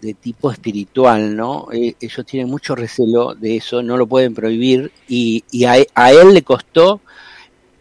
de 0.00 0.14
tipo 0.14 0.50
espiritual, 0.50 1.36
¿no? 1.36 1.68
Eh, 1.70 1.94
ellos 2.00 2.24
tienen 2.24 2.48
mucho 2.48 2.74
recelo 2.74 3.34
de 3.34 3.56
eso, 3.56 3.82
no 3.82 3.98
lo 3.98 4.06
pueden 4.06 4.34
prohibir 4.34 4.90
y, 5.06 5.44
y 5.50 5.64
a, 5.64 5.76
él 5.76 6.32
le 6.32 6.40
costó 6.40 7.02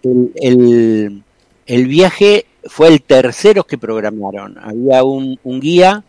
el, 0.04 1.24
el, 1.66 1.88
viaje 1.88 2.48
fue 2.66 2.90
el 2.90 3.02
tercero 3.02 3.64
que 3.64 3.78
programaron. 3.78 4.58
Había 4.60 5.06
un, 5.06 5.40
un 5.46 5.62
guía, 5.62 6.04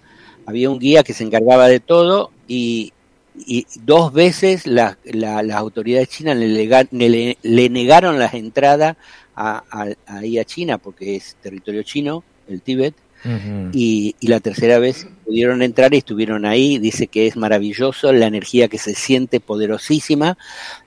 había 0.45 0.71
un 0.71 0.81
guía 0.81 1.05
que 1.05 1.14
se 1.14 1.23
encargaba 1.23 1.69
de 1.69 1.78
todo 1.78 2.33
y, 2.49 2.93
y 3.47 3.64
dos 3.85 4.12
veces 4.12 4.66
las 4.66 4.97
autoridades 5.52 6.09
chinas 6.09 6.37
le, 6.37 7.37
le, 7.43 7.69
negaron 7.71 8.19
las 8.19 8.35
entradas 8.35 8.97
a, 9.37 9.62
ahí 10.07 10.38
a 10.38 10.45
China, 10.45 10.78
porque 10.78 11.16
es 11.16 11.37
territorio 11.43 11.83
chino, 11.83 12.25
el 12.49 12.62
Tíbet, 12.62 12.95
y, 13.73 14.14
la 14.21 14.38
tercera 14.38 14.78
vez 14.78 15.09
pudieron 15.25 15.61
entrar 15.61 15.93
y 15.93 15.99
estuvieron 15.99 16.45
ahí. 16.45 16.78
Dice 16.78 17.09
que 17.09 17.26
es 17.26 17.37
maravilloso, 17.37 18.12
la 18.12 18.26
energía 18.26 18.69
que 18.69 18.78
se 18.78 18.95
siente 18.95 19.40
poderosísima, 19.40 20.38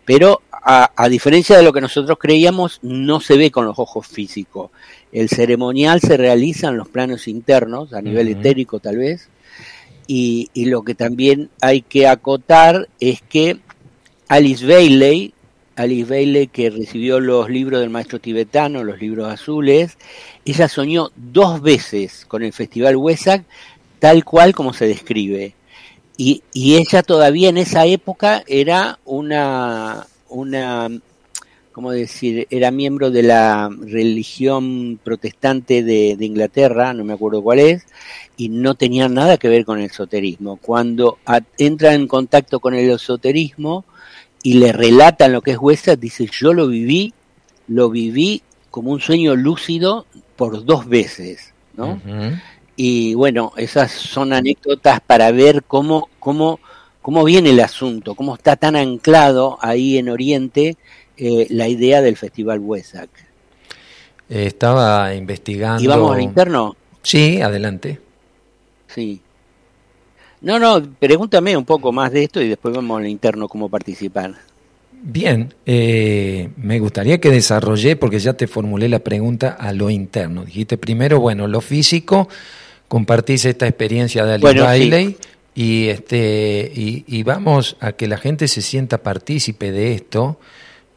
pero 0.06 0.42
a, 0.52 0.92
a 0.96 1.10
diferencia 1.10 1.58
de 1.58 1.64
lo 1.64 1.74
que 1.74 1.82
nosotros 1.82 2.18
creíamos, 2.18 2.80
no 2.82 3.20
se 3.20 3.36
ve 3.38 3.52
con 3.52 3.66
los 3.66 3.78
ojos 3.78 4.08
físicos. 4.08 4.72
El 5.12 5.28
ceremonial 5.28 6.00
se 6.00 6.16
realiza 6.16 6.70
en 6.70 6.78
los 6.78 6.88
planos 6.88 7.28
internos, 7.28 7.94
a 7.94 8.02
nivel 8.02 8.30
etérico 8.30 8.80
tal 8.80 8.98
vez, 8.98 9.28
y, 10.12 10.50
lo 10.66 10.82
que 10.82 10.96
también 10.96 11.52
hay 11.62 11.84
que 11.84 12.08
acotar 12.08 12.90
es 13.00 13.22
que 13.22 13.60
Alice 14.28 14.66
Bailey, 14.66 15.36
Alice 15.80 16.10
Bailey 16.10 16.48
que 16.48 16.70
recibió 16.70 17.20
los 17.20 17.50
libros 17.50 17.80
del 17.80 17.90
maestro 17.90 18.20
tibetano, 18.20 18.84
los 18.84 19.00
libros 19.00 19.32
azules, 19.32 19.98
ella 20.44 20.68
soñó 20.68 21.12
dos 21.16 21.62
veces 21.62 22.26
con 22.28 22.44
el 22.44 22.52
Festival 22.52 22.98
Wesak 22.98 23.46
tal 24.00 24.26
cual 24.26 24.54
como 24.54 24.74
se 24.74 24.88
describe. 24.88 25.56
Y, 26.18 26.44
y 26.54 26.76
ella 26.76 27.02
todavía 27.02 27.48
en 27.48 27.58
esa 27.58 27.86
época 27.86 28.44
era 28.46 29.00
una, 29.06 30.06
una 30.28 30.90
¿cómo 31.72 31.92
decir? 31.92 32.46
Era 32.50 32.72
miembro 32.72 33.10
de 33.10 33.24
la 33.24 33.70
religión 33.70 35.00
protestante 35.02 35.82
de, 35.82 36.18
Inglaterra, 36.20 36.94
no 36.94 37.06
me 37.06 37.14
acuerdo 37.14 37.42
cuál 37.42 37.60
es, 37.60 37.86
y 38.36 38.50
no 38.50 38.76
tenía 38.76 39.08
nada 39.08 39.38
que 39.38 39.48
ver 39.48 39.64
con 39.64 39.80
el 39.80 39.86
esoterismo. 39.86 40.58
Cuando 40.58 41.20
entra 41.58 41.94
en 41.94 42.10
contacto 42.10 42.60
con 42.60 42.76
el 42.76 42.92
esoterismo 42.92 43.86
y 44.44 44.54
le 44.56 44.72
relatan 44.72 45.34
lo 45.34 45.42
que 45.42 45.52
es 45.52 45.58
Huesa, 45.58 45.96
dice, 45.96 46.28
yo 46.32 46.54
lo 46.54 46.68
viví, 46.68 47.14
lo 47.68 47.90
viví 47.90 48.42
como 48.70 48.92
un 48.92 49.00
sueño 49.00 49.36
lúcido 49.36 50.06
por 50.36 50.64
dos 50.66 50.88
veces, 50.88 51.54
¿no? 51.76 52.00
Y 52.76 53.14
bueno, 53.14 53.52
esas 53.58 53.92
son 53.92 54.32
anécdotas 54.32 55.02
para 55.02 55.32
ver 55.32 55.64
cómo, 55.64 56.10
cómo, 56.20 56.60
cómo 57.02 57.26
viene 57.26 57.50
el 57.50 57.60
asunto, 57.60 58.16
cómo 58.16 58.36
está 58.36 58.56
tan 58.56 58.76
anclado 58.76 59.58
ahí 59.62 59.98
en 59.98 60.10
Oriente 60.10 60.78
eh, 61.18 61.48
la 61.50 61.68
idea 61.68 62.02
del 62.02 62.16
Festival 62.16 62.60
Huesac. 62.60 63.10
estaba 64.30 65.14
investigando. 65.14 65.84
¿Y 65.84 65.88
vamos 65.88 66.16
al 66.16 66.22
interno? 66.22 66.78
Sí, 67.04 67.42
adelante. 67.42 68.00
Sí. 68.88 69.22
No, 70.42 70.58
no, 70.60 70.82
pregúntame 71.00 71.56
un 71.58 71.66
poco 71.66 71.92
más 71.92 72.12
de 72.12 72.24
esto 72.24 72.42
y 72.42 72.48
después 72.48 72.74
vamos 72.76 73.00
al 73.00 73.08
interno 73.08 73.48
cómo 73.48 73.70
participar. 73.70 74.36
Bien, 75.02 75.54
eh, 75.66 76.50
me 76.58 76.80
gustaría 76.80 77.20
que 77.20 77.30
desarrollé, 77.30 77.96
porque 77.96 78.20
ya 78.20 78.34
te 78.34 78.48
formulé 78.48 78.90
la 78.90 79.00
pregunta 79.00 79.50
a 79.60 79.72
lo 79.72 79.90
interno. 79.90 80.44
Dijiste 80.44 80.78
primero, 80.78 81.20
bueno, 81.20 81.48
lo 81.48 81.62
físico, 81.62 82.28
compartís 82.88 83.46
esta 83.46 83.68
experiencia 83.68 84.26
de 84.26 84.34
Ali 84.34 84.60
Bailey 84.60 85.18
y, 85.56 85.88
este, 85.88 86.72
y, 86.74 87.06
y, 87.08 87.24
vamos 87.24 87.78
a 87.80 87.94
que 87.94 88.08
la 88.08 88.18
gente 88.18 88.48
se 88.48 88.62
sienta 88.62 88.98
partícipe 89.04 89.72
de 89.72 89.94
esto 89.94 90.40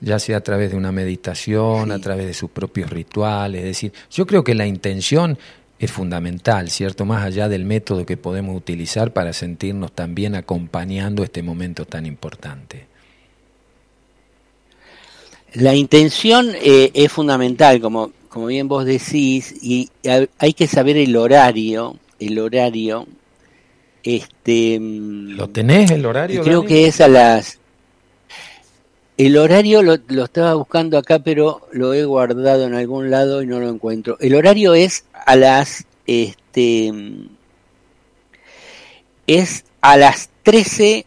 ya 0.03 0.19
sea 0.19 0.39
a 0.39 0.41
través 0.41 0.73
de 0.73 0.77
una 0.77 0.93
meditación, 0.93 1.93
a 1.93 1.99
través 2.01 2.27
de 2.27 2.35
sus 2.35 2.51
propios 2.51 2.91
rituales. 2.91 3.61
Es 3.61 3.67
decir, 3.67 3.93
yo 4.11 4.27
creo 4.27 4.43
que 4.43 4.55
la 4.55 4.67
intención 4.67 5.39
es 5.83 5.91
fundamental, 5.91 6.71
¿cierto? 6.71 7.05
Más 7.05 7.25
allá 7.25 7.49
del 7.49 7.65
método 7.65 8.07
que 8.07 8.17
podemos 8.17 8.57
utilizar 8.57 9.13
para 9.13 9.33
sentirnos 9.33 9.91
también 9.91 10.37
acompañando 10.37 11.25
este 11.25 11.43
momento 11.43 11.87
tan 11.87 12.07
importante. 12.07 12.87
La 15.55 15.75
intención 15.75 16.51
eh, 16.55 16.93
es 16.95 17.11
fundamental, 17.11 17.81
como, 17.81 18.13
como 18.29 18.47
bien 18.47 18.69
vos 18.69 18.85
decís, 18.85 19.57
y 19.61 19.91
hay 20.39 20.53
que 20.53 20.69
saber 20.69 20.97
el 20.97 21.17
horario, 21.17 21.97
el 22.21 22.39
horario. 22.39 23.09
Este, 24.05 24.79
¿Lo 24.81 25.49
tenés 25.49 25.91
el 25.91 26.07
horario? 26.07 26.45
Creo 26.45 26.65
que 26.65 26.87
es 26.87 27.01
a 27.01 27.09
las 27.09 27.59
el 29.17 29.37
horario 29.37 29.83
lo, 29.83 29.97
lo, 30.09 30.25
estaba 30.25 30.55
buscando 30.55 30.99
acá, 30.99 31.19
pero 31.21 31.69
lo 31.73 31.95
he 31.95 32.05
guardado 32.05 32.67
en 32.67 32.75
algún 32.75 33.11
lado 33.11 33.43
y 33.43 33.47
no 33.47 33.61
lo 33.61 33.69
encuentro. 33.69 34.17
El 34.21 34.35
horario 34.35 34.75
es 34.75 35.05
a 35.13 35.37
las 35.37 35.87
este 36.07 36.93
es 39.27 39.65
a 39.81 39.97
las 39.97 40.31
13 40.43 41.07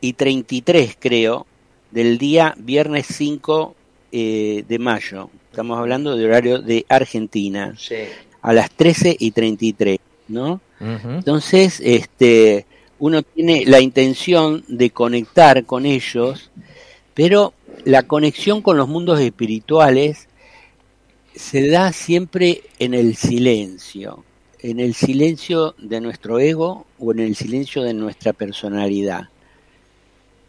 y 0.00 0.12
33, 0.12 0.96
creo, 0.98 1.46
del 1.90 2.18
día 2.18 2.54
viernes 2.58 3.06
5 3.08 3.74
eh, 4.12 4.64
de 4.68 4.78
mayo. 4.78 5.30
Estamos 5.50 5.78
hablando 5.78 6.16
de 6.16 6.24
horario 6.26 6.60
de 6.60 6.84
Argentina. 6.88 7.74
Sí. 7.78 7.96
A 8.42 8.52
las 8.52 8.70
13 8.70 9.16
y 9.18 9.30
33, 9.30 9.98
¿no? 10.28 10.60
Entonces, 10.80 11.80
este, 11.82 12.66
uno 12.98 13.22
tiene 13.22 13.64
la 13.64 13.80
intención 13.80 14.62
de 14.68 14.90
conectar 14.90 15.64
con 15.64 15.86
ellos, 15.86 16.50
pero 17.14 17.54
la 17.84 18.02
conexión 18.02 18.62
con 18.62 18.76
los 18.76 18.88
mundos 18.88 19.20
espirituales 19.20 20.28
se 21.34 21.68
da 21.68 21.92
siempre 21.92 22.62
en 22.78 22.94
el 22.94 23.16
silencio, 23.16 24.24
en 24.60 24.80
el 24.80 24.94
silencio 24.94 25.74
de 25.78 26.00
nuestro 26.00 26.38
ego 26.38 26.86
o 26.98 27.12
en 27.12 27.20
el 27.20 27.36
silencio 27.36 27.82
de 27.82 27.94
nuestra 27.94 28.32
personalidad 28.32 29.28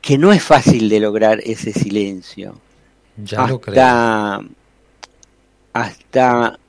que 0.06 0.20
no 0.20 0.32
es 0.32 0.44
fácil 0.44 0.88
de 0.88 1.00
lograr 1.00 1.42
ese 1.44 1.74
silencio. 1.74 2.60
Ya 3.18 3.40
hasta, 3.40 3.52
lo 3.52 3.60
creo. 3.60 4.46
Hasta, 5.74 6.60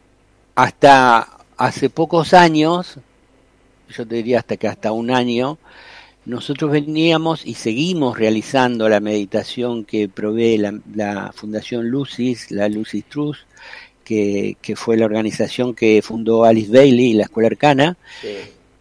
hasta 0.55 1.29
hace 1.59 1.91
pocos 1.91 2.33
años, 2.33 2.99
yo 3.91 4.07
te 4.07 4.15
diría 4.15 4.39
hasta 4.39 4.57
que 4.57 4.67
hasta 4.67 4.91
un 4.91 5.11
año, 5.11 5.59
nosotros 6.27 6.73
veníamos 6.73 7.47
y 7.47 7.55
seguimos 7.55 8.19
realizando 8.19 8.89
la 8.89 9.01
meditación 9.01 9.85
que 9.85 10.09
provee 10.09 10.59
la, 10.59 10.79
la 10.95 11.33
Fundación 11.35 11.89
Lucis, 11.89 12.51
la 12.51 12.69
Lucis 12.69 13.05
Trust, 13.05 13.43
que, 14.05 14.57
que, 14.61 14.77
fue 14.77 14.97
la 14.97 15.07
organización 15.07 15.75
que 15.75 16.03
fundó 16.03 16.45
Alice 16.45 16.71
Bailey 16.71 17.13
y 17.13 17.15
la 17.15 17.25
Escuela 17.25 17.49
Arcana, 17.49 17.97
sí. 18.21 18.29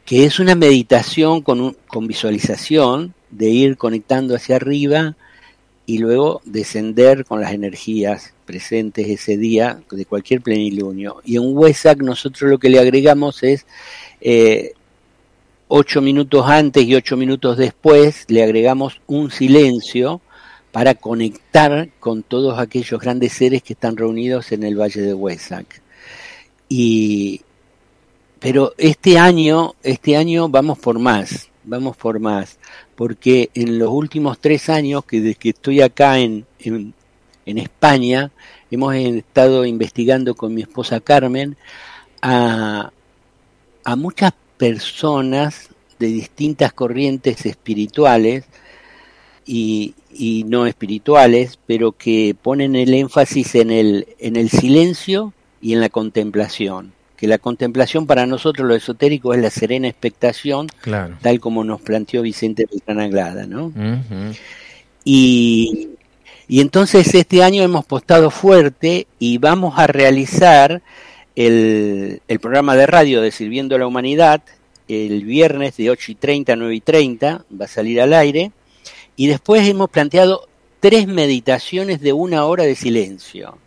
que 0.04 0.26
es 0.26 0.40
una 0.40 0.56
meditación 0.56 1.42
con, 1.42 1.62
un, 1.62 1.78
con 1.88 2.08
visualización, 2.08 3.14
de 3.30 3.50
ir 3.50 3.78
conectando 3.78 4.36
hacia 4.36 4.56
arriba 4.56 5.16
y 5.86 6.00
luego 6.00 6.42
descender 6.46 7.26
con 7.26 7.42
las 7.42 7.54
energías 7.54 8.34
presentes 8.46 9.08
ese 9.08 9.38
día 9.38 9.82
de 9.92 10.06
cualquier 10.06 10.42
plenilunio. 10.42 11.22
Y 11.26 11.36
en 11.36 11.56
WESAC 11.56 12.02
nosotros 12.02 12.50
lo 12.50 12.58
que 12.58 12.70
le 12.70 12.80
agregamos 12.80 13.44
es 13.44 13.66
eh, 14.22 14.74
ocho 15.68 16.02
minutos 16.02 16.46
antes 16.48 16.84
y 16.84 16.96
ocho 16.96 17.18
minutos 17.18 17.58
después, 17.58 18.26
le 18.28 18.44
agregamos 18.44 19.02
un 19.08 19.32
silencio 19.32 20.22
para 20.72 20.96
conectar 20.96 21.90
con 22.00 22.24
todos 22.24 22.60
aquellos 22.60 23.00
grandes 23.00 23.34
seres 23.34 23.64
que 23.64 23.74
están 23.74 23.96
reunidos 23.96 24.52
en 24.52 24.64
el 24.64 24.80
Valle 24.80 25.02
de 25.02 25.14
Huesac. 25.14 25.82
Y, 26.68 27.42
pero 28.40 28.74
este 28.78 29.18
año, 29.18 29.76
este 29.84 30.18
año 30.18 30.50
vamos 30.50 30.78
por 30.80 31.00
más, 31.00 31.50
vamos 31.64 31.96
por 31.96 32.20
más 32.20 32.58
porque 32.96 33.50
en 33.54 33.78
los 33.78 33.90
últimos 33.90 34.40
tres 34.40 34.70
años 34.70 35.06
que 35.06 35.20
desde 35.20 35.36
que 35.36 35.50
estoy 35.50 35.82
acá 35.82 36.18
en, 36.20 36.46
en, 36.60 36.94
en, 37.46 37.58
España, 37.58 38.32
hemos 38.72 38.96
estado 38.96 39.66
investigando 39.66 40.34
con 40.34 40.54
mi 40.54 40.62
esposa 40.62 41.02
Carmen 41.02 41.58
a, 42.22 42.92
a 43.84 43.96
muchas 43.96 44.34
personas 44.58 45.70
de 46.00 46.08
distintas 46.08 46.74
corrientes 46.74 47.46
espirituales 47.46 48.46
y, 49.46 49.94
y, 50.14 50.44
no 50.46 50.66
espirituales, 50.66 51.60
pero 51.66 51.92
que 51.92 52.36
ponen 52.42 52.76
el 52.76 52.94
énfasis 52.94 53.56
en 53.56 53.72
el, 53.72 54.08
en 54.20 54.36
el 54.36 54.50
silencio 54.50 55.34
y 55.62 55.74
en 55.74 55.82
la 55.82 55.90
contemplación 55.90 56.94
que 57.16 57.28
la 57.28 57.38
contemplación 57.38 58.08
para 58.08 58.26
nosotros 58.26 58.68
lo 58.68 58.76
esotérico 58.76 59.34
es 59.34 59.42
la 59.42 59.50
serena 59.50 59.88
expectación, 59.88 60.68
claro. 60.82 61.18
tal 61.22 61.40
como 61.40 61.64
nos 61.64 61.82
planteó 61.82 62.22
Vicente 62.22 62.66
Beltrán 62.70 63.00
Anglada, 63.00 63.46
¿no? 63.48 63.68
Uh 63.68 63.72
-huh. 63.74 64.38
y, 65.04 65.90
y, 66.48 66.62
entonces 66.62 67.14
este 67.16 67.42
año 67.44 67.64
hemos 67.64 67.86
postado 67.86 68.32
fuerte 68.32 69.08
y 69.18 69.38
vamos 69.38 69.76
a 69.78 69.88
realizar 69.88 70.82
el, 71.36 72.22
el, 72.28 72.40
programa 72.40 72.76
de 72.76 72.88
radio 72.88 73.22
de 73.22 73.32
Sirviendo 73.32 73.76
a 73.76 73.80
la 73.80 73.88
Humanidad 73.88 74.42
el 74.88 75.24
viernes 75.26 75.78
de 75.78 75.90
8 75.90 76.12
y 76.12 76.16
30 76.16 76.54
a 76.54 76.56
9 76.56 76.76
y 76.76 76.82
30, 76.82 77.46
va 77.60 77.66
a 77.66 77.68
salir 77.70 78.02
al 78.02 78.14
aire, 78.14 78.52
y 79.16 79.28
después 79.28 79.68
hemos 79.68 79.90
planteado 79.90 80.48
tres 80.80 81.08
meditaciones 81.08 82.02
de 82.02 82.14
una 82.14 82.46
hora 82.46 82.64
de 82.64 82.76
silencio. 82.76 83.58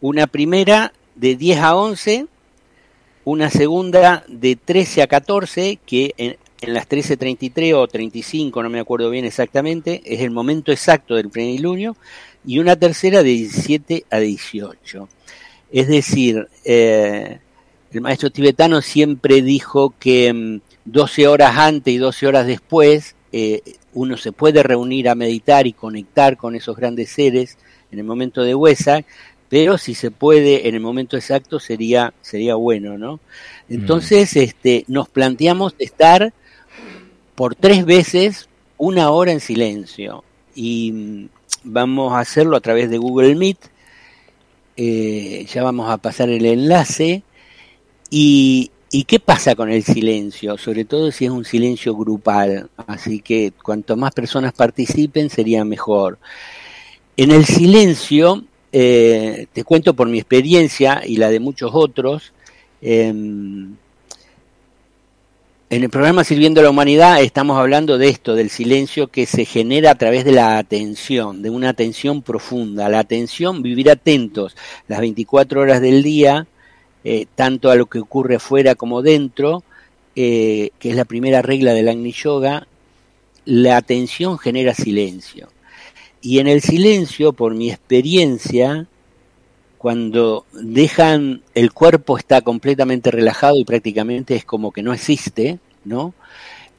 Una 0.00 0.26
primera 0.26 0.92
de 1.14 1.36
10 1.36 1.58
a 1.58 1.76
11, 1.76 2.26
una 3.24 3.50
segunda 3.50 4.24
de 4.28 4.56
13 4.56 5.02
a 5.02 5.06
14, 5.06 5.78
que 5.86 6.14
en, 6.16 6.36
en 6.60 6.74
las 6.74 6.88
13.33 6.88 7.74
o 7.74 7.86
35, 7.86 8.62
no 8.62 8.68
me 8.68 8.80
acuerdo 8.80 9.08
bien 9.10 9.24
exactamente, 9.24 10.02
es 10.04 10.20
el 10.20 10.30
momento 10.30 10.72
exacto 10.72 11.14
del 11.14 11.30
plenilunio, 11.30 11.96
y 12.44 12.58
una 12.58 12.76
tercera 12.76 13.22
de 13.22 13.30
17 13.30 14.04
a 14.10 14.18
18. 14.18 15.08
Es 15.72 15.88
decir, 15.88 16.48
eh, 16.64 17.38
el 17.92 18.00
maestro 18.00 18.30
tibetano 18.30 18.82
siempre 18.82 19.42
dijo 19.42 19.94
que 19.98 20.60
12 20.84 21.22
mm, 21.22 21.30
horas 21.30 21.56
antes 21.56 21.94
y 21.94 21.98
12 21.98 22.26
horas 22.26 22.46
después 22.46 23.14
eh, 23.32 23.62
uno 23.92 24.16
se 24.16 24.32
puede 24.32 24.62
reunir 24.62 25.08
a 25.08 25.14
meditar 25.14 25.66
y 25.66 25.72
conectar 25.72 26.36
con 26.36 26.54
esos 26.54 26.76
grandes 26.76 27.10
seres 27.10 27.58
en 27.90 27.98
el 27.98 28.04
momento 28.04 28.42
de 28.42 28.54
Huesa, 28.54 29.04
pero 29.48 29.78
si 29.78 29.94
se 29.94 30.10
puede 30.10 30.68
en 30.68 30.76
el 30.76 30.80
momento 30.80 31.16
exacto 31.16 31.58
sería 31.58 32.14
sería 32.22 32.54
bueno, 32.54 32.98
¿no? 32.98 33.18
Entonces, 33.68 34.34
mm. 34.34 34.38
este, 34.38 34.84
nos 34.86 35.08
planteamos 35.08 35.74
estar 35.78 36.32
por 37.34 37.54
tres 37.54 37.84
veces 37.84 38.48
una 38.76 39.10
hora 39.10 39.32
en 39.32 39.40
silencio 39.40 40.24
y 40.54 40.92
mm, 40.92 41.28
vamos 41.64 42.12
a 42.12 42.20
hacerlo 42.20 42.56
a 42.56 42.60
través 42.60 42.90
de 42.90 42.98
Google 42.98 43.34
Meet. 43.34 43.58
Eh, 44.82 45.44
ya 45.52 45.62
vamos 45.62 45.90
a 45.90 45.98
pasar 45.98 46.30
el 46.30 46.46
enlace 46.46 47.22
y, 48.08 48.70
¿Y 48.92 49.04
qué 49.04 49.20
pasa 49.20 49.54
con 49.54 49.70
el 49.70 49.84
silencio? 49.84 50.58
Sobre 50.58 50.84
todo 50.84 51.12
si 51.12 51.24
es 51.24 51.30
un 51.30 51.44
silencio 51.44 51.94
grupal. 51.94 52.70
Así 52.88 53.20
que 53.20 53.52
cuanto 53.62 53.96
más 53.96 54.12
personas 54.12 54.52
participen 54.52 55.30
sería 55.30 55.64
mejor. 55.64 56.18
En 57.16 57.30
el 57.30 57.44
silencio 57.44 58.44
eh, 58.72 59.46
te 59.52 59.62
cuento 59.62 59.94
por 59.94 60.08
mi 60.08 60.18
experiencia 60.18 61.02
y 61.06 61.18
la 61.18 61.30
de 61.30 61.38
muchos 61.38 61.70
otros, 61.72 62.32
eh, 62.82 63.12
en 65.70 65.84
el 65.84 65.88
programa 65.88 66.24
Sirviendo 66.24 66.60
a 66.60 66.64
la 66.64 66.70
Humanidad 66.70 67.22
estamos 67.22 67.56
hablando 67.56 67.96
de 67.96 68.08
esto, 68.08 68.34
del 68.34 68.50
silencio 68.50 69.06
que 69.06 69.24
se 69.24 69.44
genera 69.44 69.92
a 69.92 69.94
través 69.94 70.24
de 70.24 70.32
la 70.32 70.58
atención, 70.58 71.42
de 71.42 71.50
una 71.50 71.68
atención 71.68 72.22
profunda. 72.22 72.88
La 72.88 72.98
atención, 72.98 73.62
vivir 73.62 73.88
atentos 73.88 74.56
las 74.88 74.98
24 74.98 75.60
horas 75.60 75.80
del 75.80 76.02
día, 76.02 76.48
eh, 77.04 77.26
tanto 77.36 77.70
a 77.70 77.76
lo 77.76 77.86
que 77.86 78.00
ocurre 78.00 78.34
afuera 78.34 78.74
como 78.74 79.00
dentro, 79.00 79.62
eh, 80.16 80.70
que 80.80 80.90
es 80.90 80.96
la 80.96 81.04
primera 81.04 81.40
regla 81.40 81.72
del 81.72 81.88
Agni 81.88 82.10
Yoga, 82.10 82.66
la 83.44 83.76
atención 83.76 84.38
genera 84.38 84.74
silencio. 84.74 85.50
Y 86.20 86.40
en 86.40 86.48
el 86.48 86.62
silencio, 86.62 87.32
por 87.32 87.54
mi 87.54 87.70
experiencia, 87.70 88.88
cuando 89.80 90.44
dejan, 90.52 91.40
el 91.54 91.72
cuerpo 91.72 92.18
está 92.18 92.42
completamente 92.42 93.10
relajado 93.10 93.56
y 93.56 93.64
prácticamente 93.64 94.36
es 94.36 94.44
como 94.44 94.72
que 94.72 94.82
no 94.82 94.92
existe, 94.92 95.58
¿no? 95.86 96.12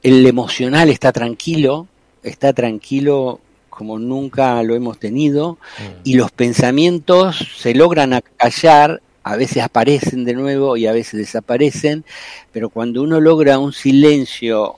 El 0.03 0.23
emocional 0.27 0.87
está 0.87 1.11
tranquilo, 1.11 1.87
está 2.21 2.53
tranquilo 2.53 3.39
como 3.71 3.97
nunca 3.97 4.61
lo 4.61 4.75
hemos 4.75 4.99
tenido, 4.99 5.53
mm. 5.53 6.01
y 6.03 6.13
los 6.13 6.31
pensamientos 6.31 7.37
se 7.57 7.73
logran 7.73 8.13
acallar, 8.13 9.01
a 9.23 9.35
veces 9.35 9.63
aparecen 9.63 10.23
de 10.23 10.35
nuevo 10.35 10.77
y 10.77 10.85
a 10.85 10.91
veces 10.91 11.21
desaparecen, 11.21 12.05
pero 12.51 12.69
cuando 12.69 13.01
uno 13.01 13.19
logra 13.19 13.57
un 13.57 13.73
silencio 13.73 14.75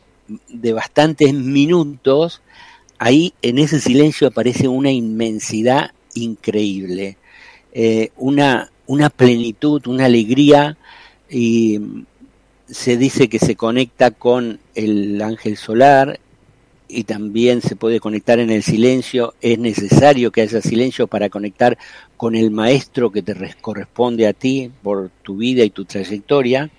de 0.48 0.72
bastantes 0.72 1.34
minutos, 1.34 2.42
ahí 3.00 3.34
en 3.42 3.58
ese 3.58 3.82
silencio 3.82 4.30
aparece 4.30 4.70
una 4.70 4.94
inmensidad 4.94 5.92
increíble, 6.14 7.18
eh, 7.76 8.12
una, 8.18 8.70
plenitud, 9.16 9.88
una 9.88 10.06
alegría, 10.06 10.78
y 11.30 11.80
se 12.70 12.98
dice 12.98 13.28
que 13.28 13.40
se 13.40 13.56
conecta 13.56 14.12
con 14.12 14.60
el 14.76 15.22
ángel 15.22 15.58
solar 15.58 16.20
y 16.88 17.06
también 17.06 17.62
se 17.62 17.76
puede 17.76 18.00
conectar 18.00 18.40
en 18.40 18.52
el 18.52 18.62
silencio, 18.62 19.34
es 19.42 19.58
necesario 19.58 20.32
que 20.32 20.42
haya 20.42 20.62
silencio 20.62 21.08
para 21.08 21.30
conectar 21.30 21.78
con 22.16 22.36
el 22.36 22.52
maestro 22.52 23.12
que 23.12 23.24
te 23.24 23.36
corresponde 23.60 24.28
a 24.28 24.34
ti 24.34 24.70
por 24.84 25.10
tu 25.24 25.38
vida 25.38 25.64
y 25.64 25.72
tu 25.72 25.86
trayectoria. 25.86 26.70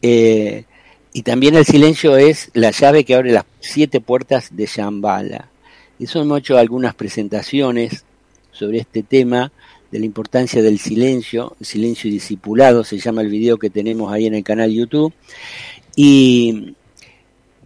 Eh, 0.00 0.64
y 1.12 1.22
también 1.22 1.56
el 1.56 1.66
silencio 1.66 2.16
es 2.16 2.50
la 2.54 2.70
llave 2.70 3.04
que 3.04 3.14
abre 3.14 3.32
las 3.32 3.44
siete 3.58 4.00
puertas 4.00 4.56
de 4.56 4.64
Shambhala. 4.64 5.50
Eso 5.98 6.22
hemos 6.22 6.38
hecho 6.38 6.56
algunas 6.56 6.94
presentaciones 6.94 8.04
sobre 8.52 8.78
este 8.78 9.02
tema 9.02 9.52
de 9.90 9.98
la 9.98 10.06
importancia 10.06 10.62
del 10.62 10.78
silencio, 10.78 11.56
silencio 11.60 12.10
discipulado, 12.10 12.84
se 12.84 12.98
llama 12.98 13.22
el 13.22 13.28
video 13.28 13.58
que 13.58 13.70
tenemos 13.70 14.12
ahí 14.12 14.26
en 14.26 14.34
el 14.34 14.44
canal 14.44 14.70
YouTube. 14.70 15.12
Y, 15.96 16.74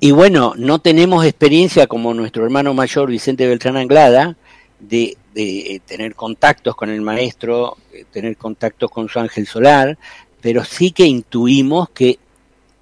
y 0.00 0.10
bueno, 0.10 0.54
no 0.56 0.78
tenemos 0.78 1.24
experiencia 1.24 1.86
como 1.86 2.14
nuestro 2.14 2.44
hermano 2.44 2.72
mayor 2.74 3.10
Vicente 3.10 3.46
Beltrán 3.46 3.76
Anglada 3.76 4.36
de, 4.80 5.16
de 5.34 5.82
tener 5.86 6.14
contactos 6.14 6.74
con 6.74 6.90
el 6.90 7.00
maestro, 7.02 7.76
tener 8.12 8.36
contactos 8.36 8.90
con 8.90 9.08
su 9.08 9.18
ángel 9.18 9.46
solar, 9.46 9.98
pero 10.40 10.64
sí 10.64 10.90
que 10.92 11.04
intuimos 11.04 11.90
que 11.90 12.18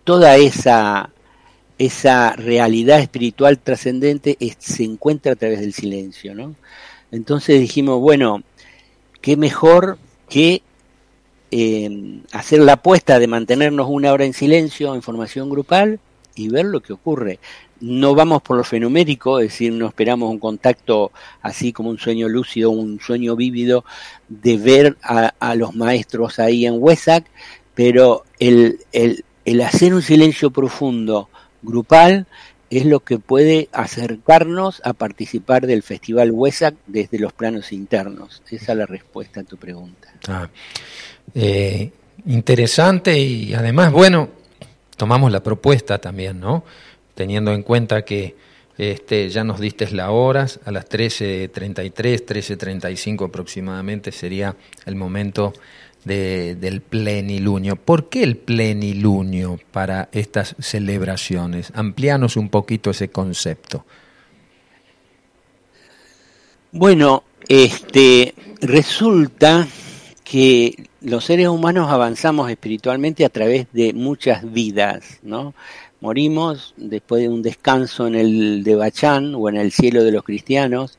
toda 0.05 0.37
esa, 0.37 1.11
esa 1.79 2.33
realidad 2.33 3.01
espiritual 3.01 3.59
trascendente 3.59 4.37
se 4.59 4.85
encuentra 4.85 5.33
a 5.33 5.37
través 5.37 5.61
del 5.61 5.73
silencio, 5.73 6.35
¿no? 6.35 6.55
Entonces 7.11 7.61
dijimos, 7.61 8.01
bueno, 8.01 8.43
qué 9.23 9.37
mejor 9.39 9.97
que 10.29 10.63
eh, 11.51 12.21
hacer 12.33 12.61
la 12.61 12.75
apuesta 12.75 13.19
de 13.19 13.27
mantenernos 13.27 13.87
una 13.89 14.13
hora 14.13 14.25
en 14.25 14.35
silencio 14.35 14.95
en 14.95 15.03
formación 15.03 15.49
grupal 15.49 16.01
y 16.35 16.49
ver 16.49 16.67
lo 16.67 16.81
que 16.81 16.93
ocurre. 16.93 17.39
No 17.81 18.15
vamos 18.15 18.43
por 18.43 18.57
lo 18.57 18.65
fenomérico, 18.65 19.39
es 19.39 19.49
decir, 19.49 19.73
no 19.73 19.87
esperamos 19.87 20.31
un 20.31 20.39
contacto 20.39 21.13
así 21.41 21.73
como 21.73 21.91
un 21.91 21.99
sueño 21.99 22.29
lúcido, 22.29 22.71
un 22.71 23.01
sueño 23.01 23.37
vívido 23.37 23.85
de 24.29 24.57
ver 24.57 24.97
a, 25.03 25.55
los 25.55 25.75
maestros 25.75 26.39
ahí 26.39 26.65
en 26.65 26.77
Huesac, 26.79 27.27
pero 27.75 28.25
el, 28.39 28.79
el, 28.93 29.25
el 29.45 29.61
hacer 29.63 29.95
un 29.95 30.03
silencio 30.03 30.51
profundo 30.51 31.29
grupal 31.63 32.27
es 32.73 32.87
lo 32.87 33.01
que 33.01 33.19
puede 33.19 33.69
acercarnos 33.73 34.81
a 34.85 34.95
participar 34.95 35.67
del 35.67 35.83
Festival 35.83 36.31
Huesac 36.31 36.75
desde 36.87 37.19
los 37.19 37.35
planos 37.35 37.71
internos. 37.71 38.43
Esa 38.51 38.73
es 38.73 38.79
la 38.79 38.87
respuesta 38.87 39.41
a 39.41 39.45
tu 39.45 39.59
pregunta. 39.59 40.09
Ah, 40.27 40.49
eh, 41.35 41.91
interesante 42.27 43.19
y 43.19 43.53
además, 43.53 43.93
bueno, 43.93 44.31
tomamos 44.97 45.31
la 45.31 45.43
propuesta 45.43 45.99
también, 45.99 46.41
¿no? 46.41 46.65
Teniendo 47.15 47.53
en 47.53 47.63
cuenta 47.63 48.07
que 48.07 48.37
este, 48.79 49.29
ya 49.29 49.45
nos 49.45 49.61
diste 49.61 49.91
la 49.91 50.11
hora, 50.11 50.47
a 50.65 50.71
las 50.71 50.89
13.33, 50.89 52.25
13.35 52.25 53.27
aproximadamente 53.27 54.13
sería 54.13 54.57
el 54.87 54.97
momento 54.97 55.53
de, 56.05 56.57
del 56.57 56.81
plenilunio. 56.81 57.77
¿Por 57.77 58.09
qué 58.09 58.23
el 58.23 58.37
plenilunio 58.37 59.59
para 59.71 60.09
estas 60.13 60.57
celebraciones? 60.59 61.73
Amplianos 61.75 62.37
un 62.37 62.49
poquito 62.49 62.91
ese 62.91 63.09
concepto. 63.09 63.85
Bueno, 66.73 67.25
este 67.49 68.35
resulta 68.61 69.69
que 70.25 70.87
los 71.03 71.25
seres 71.25 71.49
humanos 71.49 71.91
avanzamos 71.91 72.51
espiritualmente 72.51 73.25
a 73.25 73.29
través 73.29 73.67
de 73.73 73.93
muchas 73.93 74.51
vidas, 74.51 75.19
¿no? 75.23 75.55
Morimos 76.01 76.75
después 76.77 77.23
de 77.23 77.29
un 77.29 77.43
descanso 77.43 78.07
en 78.07 78.15
el 78.15 78.65
de 78.65 78.75
Bachán 78.75 79.35
o 79.35 79.49
en 79.49 79.57
el 79.57 79.71
cielo 79.71 80.03
de 80.03 80.13
los 80.13 80.25
cristianos, 80.25 80.99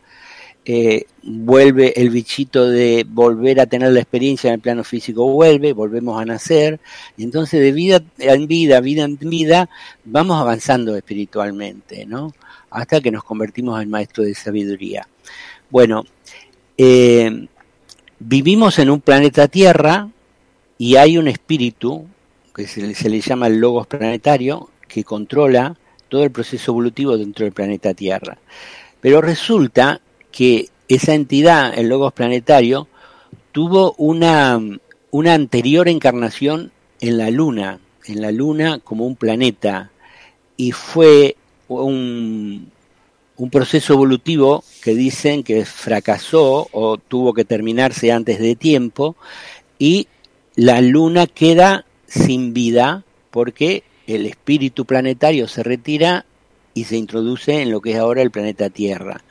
vuelve 1.24 1.94
el 2.00 2.10
bichito 2.10 2.70
de 2.70 3.06
volver 3.08 3.60
a 3.60 3.66
tener 3.66 3.92
la 3.92 4.00
experiencia 4.00 4.50
en 4.50 4.56
el 4.56 4.60
plano 4.62 4.84
físico, 4.84 5.28
vuelve, 5.28 5.74
volvemos 5.74 6.22
a 6.22 6.26
nacer, 6.26 6.80
y 7.18 7.24
entonces 7.24 7.60
de 7.60 7.72
vida 7.72 8.02
en 8.18 8.48
vida, 8.48 8.80
vida 8.80 9.04
en 9.04 9.18
vida, 9.18 9.70
vamos 10.06 10.40
avanzando 10.40 10.96
espiritualmente, 10.96 12.06
¿no? 12.06 12.34
Hasta 12.70 13.02
que 13.02 13.12
nos 13.12 13.24
convertimos 13.24 13.82
en 13.82 13.90
maestro 13.90 14.24
de 14.24 14.34
sabiduría. 14.34 15.08
Bueno, 15.70 16.06
eh, 16.78 17.48
vivimos 18.20 18.80
en 18.80 18.90
un 18.90 19.02
planeta 19.02 19.48
Tierra 19.48 20.10
y 20.78 20.96
hay 20.96 21.18
un 21.18 21.28
espíritu, 21.28 22.06
que 22.56 22.68
se, 22.68 22.94
se 22.96 23.10
le 23.10 23.20
llama 23.20 23.48
el 23.48 23.58
logos 23.58 23.88
planetario, 23.88 24.70
que 24.88 25.04
controla 25.04 25.76
todo 26.08 26.24
el 26.24 26.32
proceso 26.32 26.72
evolutivo 26.72 27.18
dentro 27.18 27.44
del 27.44 27.54
planeta 27.54 27.94
Tierra. 27.94 28.38
Pero 29.02 29.22
resulta 29.22 30.00
que 30.34 30.70
esa 30.90 31.14
entidad, 31.14 31.78
el 31.78 31.88
Logos 31.88 32.12
Planetario, 32.12 32.90
tuvo 33.54 33.94
una, 33.98 34.60
una 35.12 35.34
anterior 35.34 35.88
encarnación 35.88 36.72
en 37.00 37.18
la 37.18 37.30
Luna, 37.30 37.80
en 38.06 38.22
la 38.22 38.32
Luna 38.32 38.80
como 38.84 39.06
un 39.06 39.16
planeta, 39.16 39.92
y 40.58 40.72
fue 40.72 41.38
un, 41.68 42.72
un 43.38 43.50
proceso 43.50 43.94
evolutivo 43.94 44.64
que 44.82 44.96
dicen 44.96 45.44
que 45.44 45.66
fracasó 45.66 46.68
o 46.72 46.98
tuvo 46.98 47.34
que 47.34 47.46
terminarse 47.46 48.12
antes 48.12 48.40
de 48.40 48.56
tiempo, 48.56 49.16
y 49.78 50.08
la 50.56 50.82
Luna 50.82 51.28
queda 51.28 51.86
sin 52.08 52.54
vida 52.54 53.04
porque 53.32 53.84
el 54.08 54.26
espíritu 54.26 54.86
planetario 54.86 55.48
se 55.48 55.64
retira 55.64 56.26
y 56.74 56.86
se 56.86 56.98
introduce 56.98 57.62
en 57.62 57.72
lo 57.72 57.82
que 57.82 57.92
es 57.92 57.98
ahora 57.98 58.22
el 58.22 58.32
planeta 58.32 58.70
Tierra. 58.70 59.24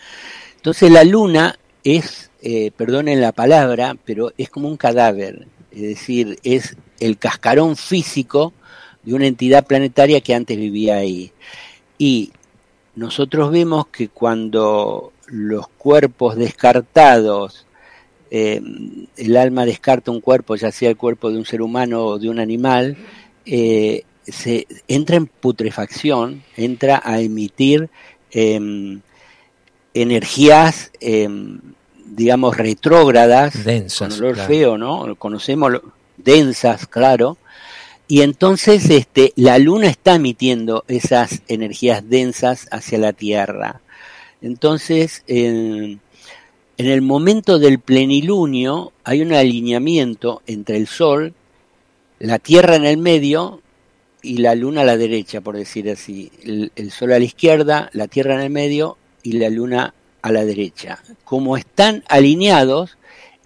Entonces 0.62 0.92
la 0.92 1.02
luna 1.02 1.58
es, 1.82 2.30
eh, 2.40 2.70
perdonen 2.76 3.20
la 3.20 3.32
palabra, 3.32 3.96
pero 4.04 4.32
es 4.38 4.48
como 4.48 4.68
un 4.68 4.76
cadáver, 4.76 5.48
es 5.72 5.82
decir, 5.82 6.38
es 6.44 6.76
el 7.00 7.18
cascarón 7.18 7.74
físico 7.74 8.52
de 9.02 9.12
una 9.12 9.26
entidad 9.26 9.66
planetaria 9.66 10.20
que 10.20 10.36
antes 10.36 10.56
vivía 10.56 10.98
ahí. 10.98 11.32
Y 11.98 12.30
nosotros 12.94 13.50
vemos 13.50 13.88
que 13.88 14.06
cuando 14.06 15.12
los 15.26 15.66
cuerpos 15.66 16.36
descartados, 16.36 17.66
eh, 18.30 18.62
el 19.16 19.36
alma 19.36 19.66
descarta 19.66 20.12
un 20.12 20.20
cuerpo, 20.20 20.54
ya 20.54 20.70
sea 20.70 20.90
el 20.90 20.96
cuerpo 20.96 21.32
de 21.32 21.38
un 21.38 21.44
ser 21.44 21.60
humano 21.60 22.04
o 22.04 22.18
de 22.20 22.28
un 22.28 22.38
animal, 22.38 22.96
eh, 23.46 24.04
se 24.22 24.68
entra 24.86 25.16
en 25.16 25.26
putrefacción, 25.26 26.44
entra 26.56 27.02
a 27.04 27.18
emitir 27.18 27.90
em, 28.30 29.00
energías, 29.94 30.90
em, 31.00 31.60
digamos, 32.04 32.56
retrógradas, 32.56 33.64
densas, 33.64 34.14
con 34.14 34.24
olor 34.24 34.36
feo, 34.46 34.78
¿no? 34.78 35.14
Conocemos 35.16 35.80
densas, 36.16 36.86
claro. 36.86 37.38
Y 38.08 38.22
entonces 38.22 38.90
este, 38.90 39.32
la 39.36 39.58
luna 39.58 39.86
está 39.86 40.16
emitiendo 40.16 40.84
esas 40.88 41.42
energías 41.48 42.08
densas 42.08 42.68
hacia 42.70 42.98
la 42.98 43.12
Tierra. 43.12 43.80
Entonces, 44.42 45.22
en, 45.26 46.00
en 46.76 46.86
el 46.86 47.00
momento 47.00 47.58
del 47.58 47.78
plenilunio 47.78 48.92
hay 49.04 49.22
un 49.22 49.32
alineamiento 49.32 50.42
entre 50.46 50.76
el 50.76 50.88
Sol, 50.88 51.32
la 52.18 52.38
Tierra 52.38 52.76
en 52.76 52.84
el 52.84 52.98
medio 52.98 53.62
y 54.20 54.38
la 54.38 54.54
Luna 54.54 54.82
a 54.82 54.84
la 54.84 54.96
derecha, 54.96 55.40
por 55.40 55.56
decir 55.56 55.88
así. 55.90 56.30
el 56.44 56.90
Sol 56.90 57.12
a 57.12 57.18
la 57.18 57.24
izquierda, 57.24 57.88
la 57.92 58.08
Tierra 58.08 58.34
en 58.34 58.42
el 58.42 58.50
medio 58.50 58.98
y 59.22 59.32
la 59.32 59.48
luna 59.50 59.94
a 60.22 60.32
la 60.32 60.44
derecha. 60.44 61.02
Como 61.24 61.56
están 61.56 62.04
alineados, 62.08 62.96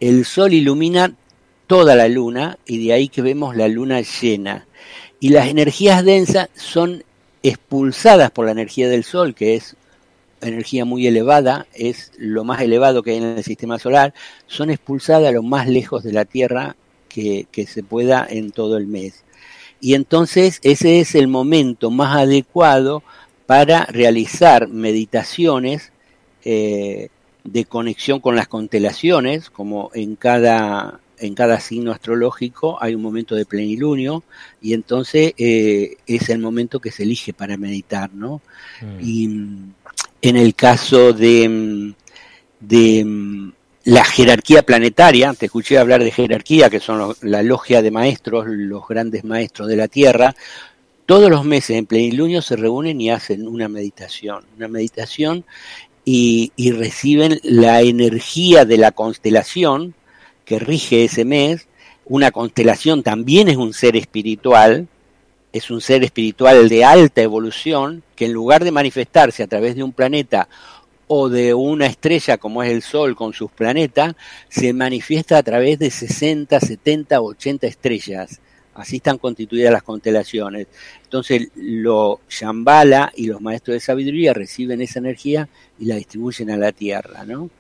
el 0.01 0.25
sol 0.25 0.53
ilumina 0.53 1.15
toda 1.67 1.95
la 1.97 2.09
luna 2.09 2.59
y 2.67 2.85
de 2.85 2.93
ahí 2.93 3.09
que 3.09 3.23
vemos 3.23 3.57
la 3.57 3.69
luna 3.69 4.01
llena. 4.01 4.67
Y 5.19 5.31
las 5.31 5.49
energías 5.49 6.05
densas 6.05 6.49
son 6.55 7.03
expulsadas 7.43 8.31
por 8.31 8.47
la 8.47 8.53
energía 8.53 8.89
del 8.89 9.05
sol, 9.05 9.35
que 9.35 9.55
es 9.55 9.77
energía 10.41 10.85
muy 10.85 11.07
elevada, 11.07 11.67
es 11.75 12.13
lo 12.19 12.45
más 12.45 12.61
elevado 12.61 13.03
que 13.03 13.13
hay 13.13 13.17
en 13.19 13.25
el 13.39 13.45
sistema 13.45 13.79
solar, 13.79 14.13
son 14.47 14.71
expulsadas 14.71 15.33
lo 15.33 15.43
más 15.43 15.67
lejos 15.69 16.03
de 16.03 16.13
la 16.13 16.25
Tierra 16.25 16.77
que, 17.09 17.47
que 17.51 17.67
se 17.67 17.83
pueda 17.83 18.27
en 18.29 18.53
todo 18.53 18.77
el 18.77 18.87
mes. 18.87 19.25
Y 19.81 19.95
entonces 19.95 20.61
ese 20.63 21.01
es 21.01 21.15
el 21.15 21.29
momento 21.29 21.91
más 21.91 22.17
adecuado 22.17 23.03
para 23.47 23.87
realizar 23.87 24.69
meditaciones 24.69 25.93
eh, 26.45 27.09
de 27.45 27.65
conexión 27.65 28.21
con 28.21 28.35
las 28.35 28.49
constelaciones, 28.49 29.51
como 29.51 29.91
en 29.95 30.17
cada, 30.17 31.01
en 31.19 31.35
cada 31.35 31.61
signo 31.61 31.93
astrológico 31.93 32.83
hay 32.83 32.95
un 32.95 33.03
momento 33.03 33.37
de 33.37 33.47
plenilunio 33.47 34.25
y 34.61 34.75
entonces 34.75 35.33
eh, 35.39 35.97
es 36.07 36.29
el 36.29 36.41
momento 36.41 36.81
que 36.81 36.91
se 36.91 37.05
elige 37.05 37.33
para 37.33 37.57
meditar, 37.57 38.13
¿no? 38.13 38.43
Mm. 38.83 39.01
Y 39.01 39.25
en 40.23 40.37
el 40.37 40.55
caso 40.57 41.13
de, 41.13 41.95
de 42.59 43.53
la 43.85 44.05
jerarquía 44.05 44.65
planetaria, 44.65 45.33
te 45.35 45.47
escuché 45.47 45.79
hablar 45.79 46.03
de 46.03 46.11
jerarquía, 46.11 46.69
que 46.69 46.81
son 46.81 47.15
la 47.21 47.45
logia 47.45 47.83
de 47.83 47.93
maestros, 47.93 48.47
los 48.49 48.87
grandes 48.89 49.23
maestros 49.23 49.69
de 49.69 49.77
la 49.77 49.87
Tierra, 49.87 50.35
todos 51.07 51.31
los 51.31 51.45
meses 51.45 51.77
en 51.77 51.87
plenilunio 51.87 52.43
se 52.43 52.57
reúnen 52.57 53.01
y 53.01 53.11
hacen 53.11 53.47
una 53.47 53.69
meditación, 53.69 54.45
una 54.57 54.67
meditación 54.67 55.45
y, 56.05 56.53
reciben 56.73 57.41
la 57.43 57.81
energía 57.81 58.65
de 58.65 58.77
la 58.77 58.93
constelación 58.93 59.95
que 60.45 60.59
rige 60.59 61.05
ese 61.05 61.25
mes. 61.25 61.69
Una 62.05 62.31
constelación 62.31 63.03
también 63.03 63.49
es 63.49 63.57
un 63.57 63.73
ser 63.73 63.97
espiritual, 63.97 64.89
es 65.53 65.71
un 65.71 65.81
ser 65.81 66.05
espiritual 66.05 66.69
de 66.69 66.85
alta 66.85 67.23
evolución 67.23 68.03
que 68.15 68.27
en 68.27 68.33
lugar 68.33 68.65
de 68.65 68.73
manifestarse 68.73 69.43
a 69.43 69.49
través 69.49 69.75
de 69.77 69.83
un 69.83 69.93
planeta 69.93 70.49
o 71.09 71.29
de 71.29 71.55
una 71.55 71.87
estrella 71.87 72.37
como 72.37 72.63
es 72.63 72.71
el 72.71 72.83
Sol 72.83 73.15
con 73.15 73.33
sus 73.33 73.51
planetas, 73.51 74.15
se 74.49 74.73
manifiesta 74.73 75.39
a 75.39 75.43
través 75.43 75.79
de 75.79 75.91
60, 75.91 76.59
70, 76.59 77.21
80 77.21 77.67
estrellas. 77.67 78.41
Así 78.77 78.97
están 78.97 79.19
constituidas 79.19 79.73
las 79.73 79.83
constelaciones. 79.83 80.67
Entonces, 81.03 81.49
los 81.55 82.19
Shambhala 82.29 83.13
y 83.17 83.27
los 83.27 83.41
maestros 83.41 83.75
de 83.75 83.81
sabiduría 83.81 84.35
reciben 84.35 84.83
esa 84.83 84.99
energía 84.99 85.49
y 85.79 85.87
la 85.87 85.97
distribuyen 85.97 86.51
a 86.51 86.57
la 86.57 86.73
Tierra, 86.73 87.25
¿no? 87.25 87.51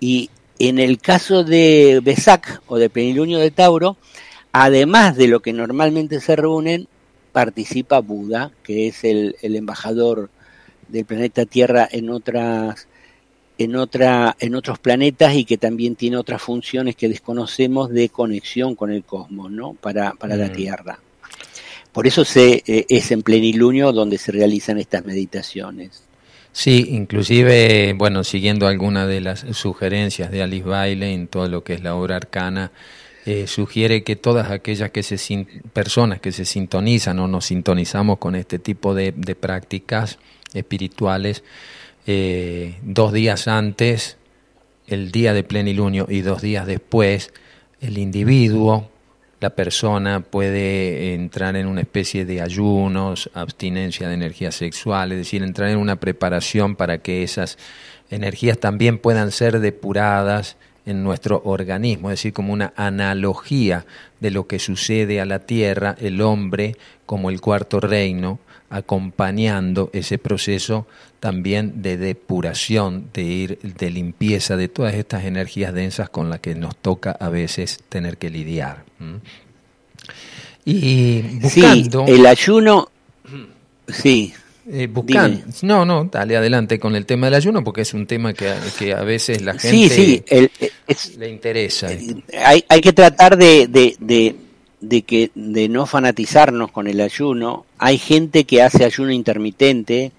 Y 0.00 0.30
en 0.58 0.78
el 0.78 0.98
caso 0.98 1.44
de 1.44 2.00
Besak 2.02 2.62
o 2.66 2.78
de 2.78 2.90
Penilunio 2.90 3.38
de 3.38 3.50
Tauro, 3.50 3.96
además 4.52 5.16
de 5.16 5.28
lo 5.28 5.40
que 5.40 5.52
normalmente 5.52 6.20
se 6.20 6.36
reúnen, 6.36 6.88
participa 7.32 8.00
Buda, 8.00 8.52
que 8.62 8.88
es 8.88 9.04
el, 9.04 9.36
el 9.42 9.56
embajador 9.56 10.30
del 10.88 11.04
planeta 11.04 11.46
Tierra 11.46 11.88
en 11.90 12.10
otras 12.10 12.86
en 13.62 13.76
otra 13.76 14.36
en 14.38 14.54
otros 14.54 14.78
planetas 14.78 15.34
y 15.34 15.44
que 15.44 15.58
también 15.58 15.96
tiene 15.96 16.16
otras 16.16 16.42
funciones 16.42 16.96
que 16.96 17.08
desconocemos 17.08 17.90
de 17.90 18.08
conexión 18.08 18.74
con 18.74 18.90
el 18.92 19.04
cosmos, 19.04 19.50
¿no? 19.50 19.74
Para, 19.74 20.12
para 20.12 20.36
la 20.36 20.48
mm. 20.48 20.52
Tierra. 20.52 20.98
Por 21.92 22.06
eso 22.06 22.24
se, 22.24 22.62
eh, 22.66 22.86
es 22.88 23.10
en 23.12 23.22
plenilunio 23.22 23.92
donde 23.92 24.18
se 24.18 24.32
realizan 24.32 24.78
estas 24.78 25.04
meditaciones. 25.04 26.02
Sí, 26.52 26.88
inclusive, 26.90 27.94
bueno, 27.94 28.24
siguiendo 28.24 28.66
algunas 28.66 29.08
de 29.08 29.20
las 29.20 29.40
sugerencias 29.52 30.30
de 30.30 30.42
Alice 30.42 30.68
Bailey 30.68 31.14
en 31.14 31.28
todo 31.28 31.48
lo 31.48 31.64
que 31.64 31.74
es 31.74 31.82
la 31.82 31.94
obra 31.94 32.16
arcana, 32.16 32.72
eh, 33.24 33.46
sugiere 33.46 34.02
que 34.02 34.16
todas 34.16 34.50
aquellas 34.50 34.90
que 34.90 35.02
se 35.02 35.46
personas 35.72 36.20
que 36.20 36.32
se 36.32 36.44
sintonizan 36.44 37.18
o 37.20 37.28
nos 37.28 37.46
sintonizamos 37.46 38.18
con 38.18 38.34
este 38.34 38.58
tipo 38.58 38.94
de, 38.94 39.12
de 39.16 39.34
prácticas 39.34 40.18
espirituales, 40.52 41.42
eh, 42.06 42.78
dos 42.82 43.12
días 43.12 43.48
antes, 43.48 44.16
el 44.86 45.12
día 45.12 45.32
de 45.32 45.44
plenilunio 45.44 46.06
y 46.08 46.22
dos 46.22 46.42
días 46.42 46.66
después, 46.66 47.32
el 47.80 47.98
individuo, 47.98 48.90
la 49.40 49.50
persona 49.50 50.20
puede 50.20 51.14
entrar 51.14 51.56
en 51.56 51.66
una 51.66 51.80
especie 51.80 52.24
de 52.24 52.40
ayunos, 52.40 53.30
abstinencia 53.34 54.08
de 54.08 54.14
energía 54.14 54.52
sexual, 54.52 55.12
es 55.12 55.18
decir, 55.18 55.42
entrar 55.42 55.68
en 55.70 55.78
una 55.78 55.96
preparación 55.96 56.76
para 56.76 56.98
que 56.98 57.22
esas 57.22 57.58
energías 58.10 58.58
también 58.58 58.98
puedan 58.98 59.32
ser 59.32 59.58
depuradas 59.58 60.56
en 60.86 61.02
nuestro 61.02 61.42
organismo, 61.44 62.10
es 62.10 62.18
decir, 62.18 62.32
como 62.32 62.52
una 62.52 62.72
analogía 62.76 63.84
de 64.20 64.30
lo 64.30 64.46
que 64.46 64.58
sucede 64.58 65.20
a 65.20 65.24
la 65.24 65.40
tierra, 65.40 65.96
el 66.00 66.20
hombre 66.20 66.76
como 67.06 67.30
el 67.30 67.40
cuarto 67.40 67.80
reino, 67.80 68.38
acompañando 68.70 69.90
ese 69.92 70.18
proceso 70.18 70.86
también 71.22 71.82
de 71.82 71.96
depuración, 71.98 73.10
de 73.14 73.22
ir, 73.22 73.58
de 73.60 73.90
limpieza 73.90 74.56
de 74.56 74.66
todas 74.66 74.94
estas 74.94 75.24
energías 75.24 75.72
densas 75.72 76.10
con 76.10 76.28
las 76.28 76.40
que 76.40 76.56
nos 76.56 76.74
toca 76.74 77.12
a 77.12 77.28
veces 77.28 77.78
tener 77.88 78.16
que 78.18 78.28
lidiar. 78.28 78.82
Y 80.64 81.22
buscando. 81.40 82.06
Sí, 82.06 82.12
el 82.12 82.26
ayuno. 82.26 82.90
Sí. 83.86 84.34
Eh, 84.68 84.88
buscando, 84.88 85.44
no, 85.62 85.84
no, 85.84 86.04
dale 86.10 86.36
adelante 86.36 86.80
con 86.80 86.96
el 86.96 87.06
tema 87.06 87.28
del 87.28 87.34
ayuno 87.34 87.62
porque 87.62 87.82
es 87.82 87.94
un 87.94 88.06
tema 88.08 88.32
que, 88.32 88.52
que 88.76 88.92
a 88.92 89.02
veces 89.02 89.42
la 89.42 89.56
gente 89.56 90.50
le 91.18 91.28
interesa. 91.28 91.86
Hay, 92.44 92.64
hay 92.68 92.80
que 92.80 92.92
tratar 92.92 93.36
de, 93.36 93.68
de, 93.68 94.34
de, 94.80 95.02
que, 95.02 95.30
de 95.36 95.68
no 95.68 95.86
fanatizarnos 95.86 96.72
con 96.72 96.88
el 96.88 97.00
ayuno. 97.00 97.64
Hay 97.78 97.98
gente 97.98 98.42
que 98.42 98.60
hace 98.60 98.84
ayuno 98.84 99.12
intermitente, 99.12 100.10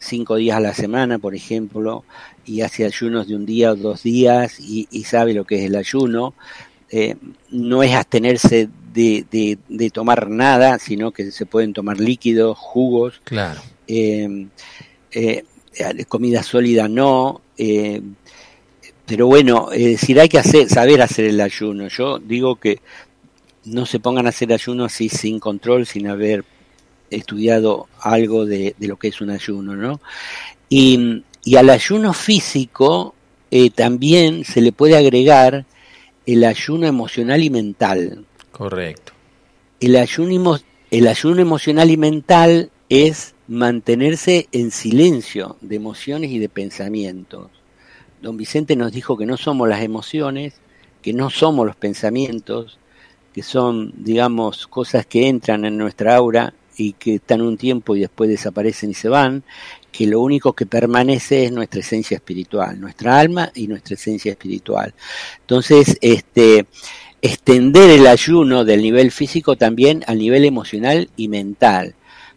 cinco 0.00 0.36
días 0.36 0.56
a 0.56 0.60
la 0.60 0.74
semana, 0.74 1.18
por 1.18 1.34
ejemplo, 1.34 2.04
y 2.44 2.62
hace 2.62 2.84
ayunos 2.84 3.28
de 3.28 3.36
un 3.36 3.46
día 3.46 3.72
o 3.72 3.76
dos 3.76 4.02
días 4.02 4.58
y, 4.58 4.86
sabe 5.04 5.34
lo 5.34 5.44
que 5.44 5.56
es 5.56 5.64
el 5.64 5.76
ayuno. 5.76 6.34
Eh, 6.90 7.14
no 7.50 7.84
es 7.84 7.94
abstenerse 7.94 8.68
de, 8.92 9.24
de, 9.68 9.90
tomar 9.90 10.28
nada, 10.28 10.78
sino 10.80 11.12
que 11.12 11.30
se 11.30 11.46
pueden 11.46 11.72
tomar 11.72 12.00
líquidos, 12.00 12.58
jugos. 12.58 13.20
Claro. 13.22 13.60
Eh, 13.86 14.46
eh, 15.12 15.44
comida 16.08 16.42
sólida 16.42 16.88
no. 16.88 17.42
pero 19.06 19.26
bueno, 19.26 19.70
es 19.70 19.84
decir, 19.84 20.18
hay 20.18 20.28
que 20.28 20.38
hacer, 20.38 20.68
saber 20.68 21.02
hacer 21.02 21.26
el 21.26 21.40
ayuno. 21.40 21.86
Yo 21.88 22.18
digo 22.18 22.56
que 22.56 22.80
no 23.64 23.86
se 23.86 24.00
pongan 24.00 24.26
a 24.26 24.30
hacer 24.30 24.52
ayuno 24.52 24.86
así 24.86 25.08
sin 25.08 25.38
control, 25.38 25.86
sin 25.86 26.08
haber 26.08 26.44
estudiado 27.10 27.88
algo 28.00 28.46
de, 28.46 28.74
lo 28.78 28.96
que 28.96 29.08
es 29.08 29.20
un 29.20 29.30
ayuno, 29.30 29.76
¿no? 29.76 30.00
Y, 30.68 31.22
al 31.56 31.70
ayuno 31.70 32.12
físico 32.12 33.14
eh, 33.50 33.70
también 33.70 34.44
se 34.44 34.60
le 34.60 34.72
puede 34.72 34.96
agregar 34.96 35.64
el 36.26 36.44
ayuno 36.44 36.86
emocional 36.86 37.42
y 37.42 37.50
mental. 37.50 38.24
Correcto. 38.52 39.12
El 39.80 39.96
ayuno, 39.96 40.58
el 40.90 41.08
ayuno 41.08 41.40
emocional 41.40 41.90
y 41.90 41.96
mental 41.96 42.70
es 42.88 43.34
mantenerse 43.48 44.48
en 44.52 44.70
silencio 44.70 45.56
de 45.60 45.76
emociones 45.76 46.30
y 46.30 46.38
de 46.38 46.48
pensamientos. 46.48 47.48
Don 48.22 48.36
Vicente 48.36 48.76
nos 48.76 48.92
dijo 48.92 49.16
que 49.16 49.26
no 49.26 49.36
somos 49.36 49.68
las 49.68 49.82
emociones, 49.82 50.54
que 51.02 51.12
no 51.12 51.30
somos 51.30 51.66
los 51.66 51.76
pensamientos, 51.76 52.78
que 53.32 53.42
son, 53.42 53.92
digamos, 53.96 54.66
cosas 54.66 55.06
que 55.06 55.28
entran 55.28 55.64
en 55.64 55.78
nuestra 55.78 56.16
aura 56.16 56.52
y 56.80 56.94
que 56.94 57.16
están 57.16 57.42
un 57.42 57.58
tiempo 57.58 57.94
y 57.94 58.00
después 58.00 58.30
desaparecen 58.30 58.90
y 58.90 58.94
se 58.94 59.10
van, 59.10 59.44
que 59.92 60.06
lo 60.06 60.20
único 60.20 60.54
que 60.54 60.64
permanece 60.64 61.44
es 61.44 61.52
nuestra 61.52 61.80
esencia 61.80 62.14
espiritual, 62.16 62.80
nuestra 62.80 63.18
alma 63.18 63.50
y 63.54 63.66
nuestra 63.66 63.94
esencia 63.94 64.30
espiritual. 64.30 64.94
Entonces, 65.40 65.98
este, 66.00 66.66
extender 67.20 67.90
el 67.90 68.06
ayuno 68.06 68.64
del 68.64 68.80
nivel 68.80 69.10
físico 69.10 69.56
también 69.56 70.02
al 70.06 70.18
nivel 70.18 70.46
emocional 70.46 71.10
y 71.16 71.28
mental. 71.28 71.94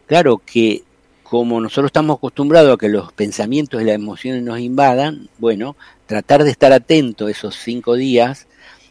Claro 0.07 0.41
que 0.45 0.83
como 1.23 1.61
nosotros 1.61 1.87
estamos 1.87 2.17
acostumbrados 2.17 2.73
a 2.73 2.77
que 2.77 2.89
los 2.89 3.13
pensamientos 3.13 3.81
y 3.81 3.85
las 3.85 3.95
emociones 3.95 4.43
nos 4.43 4.59
invadan, 4.59 5.29
bueno, 5.37 5.77
tratar 6.05 6.43
de 6.43 6.51
estar 6.51 6.73
atento 6.73 7.29
esos 7.29 7.55
cinco 7.55 7.95
días 7.95 8.47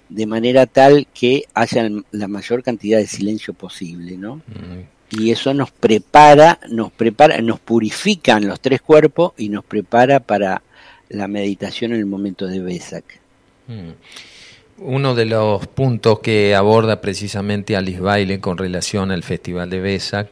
de 0.08 0.26
manera 0.26 0.64
tal 0.66 1.06
que 1.12 1.44
haya 1.52 1.88
la 2.10 2.28
mayor 2.28 2.62
cantidad 2.62 2.98
de 2.98 3.06
silencio 3.06 3.52
posible, 3.52 4.16
¿no? 4.16 4.36
Mm 4.36 5.01
y 5.12 5.30
eso 5.30 5.52
nos 5.52 5.70
prepara, 5.70 6.58
nos 6.70 6.90
prepara, 6.90 7.40
nos 7.40 7.60
purifican 7.60 8.46
los 8.46 8.60
tres 8.60 8.80
cuerpos 8.80 9.32
y 9.36 9.48
nos 9.48 9.64
prepara 9.64 10.20
para 10.20 10.62
la 11.10 11.28
meditación 11.28 11.92
en 11.92 11.98
el 11.98 12.06
momento 12.06 12.46
de 12.46 12.60
Besak. 12.60 13.04
Mm. 13.68 13.90
Uno 14.78 15.14
de 15.14 15.26
los 15.26 15.66
puntos 15.68 16.20
que 16.20 16.56
aborda 16.56 17.00
precisamente 17.00 17.76
Alice 17.76 18.00
Baile 18.00 18.40
con 18.40 18.58
relación 18.58 19.10
al 19.10 19.22
Festival 19.22 19.70
de 19.70 19.80
Besak 19.80 20.30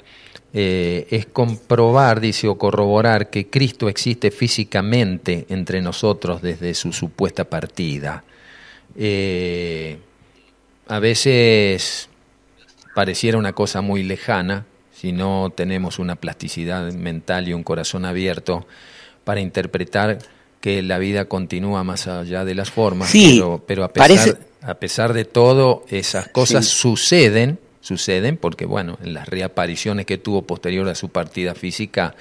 eh, 0.52 1.06
es 1.10 1.26
comprobar, 1.26 2.20
dice, 2.20 2.48
o 2.48 2.58
corroborar 2.58 3.30
que 3.30 3.48
Cristo 3.48 3.88
existe 3.88 4.30
físicamente 4.30 5.46
entre 5.50 5.80
nosotros 5.82 6.42
desde 6.42 6.74
su 6.74 6.92
supuesta 6.92 7.44
partida. 7.44 8.24
Eh, 8.96 9.98
a 10.88 10.98
veces 10.98 12.08
pareciera 12.94 13.38
una 13.38 13.52
cosa 13.52 13.80
muy 13.82 14.02
lejana, 14.02 14.66
si 15.00 15.12
no 15.12 15.50
tenemos 15.54 15.98
una 15.98 16.16
plasticidad 16.16 16.92
mental 16.92 17.48
y 17.48 17.54
un 17.54 17.62
corazón 17.62 18.04
abierto 18.04 18.66
para 19.24 19.40
interpretar 19.40 20.18
que 20.60 20.82
la 20.82 20.98
vida 20.98 21.24
continúa 21.24 21.82
más 21.84 22.06
allá 22.06 22.44
de 22.44 22.54
las 22.54 22.70
formas, 22.70 23.10
pero, 23.66 23.84
a, 23.84 23.92
pesar, 23.94 24.38
a 24.60 24.74
pesar 24.74 25.14
de 25.14 25.24
todo 25.24 25.86
esas 25.88 26.28
cosas 26.28 26.66
suceden, 26.66 27.58
suceden 27.80 28.36
porque 28.36 28.66
bueno, 28.66 28.98
en 29.02 29.14
las 29.14 29.26
reapariciones 29.26 30.04
que 30.04 30.18
tuvo 30.18 30.42
posterior 30.42 30.86
a 30.90 30.94
su 30.94 31.08
partida 31.08 31.54
física, 31.54 32.14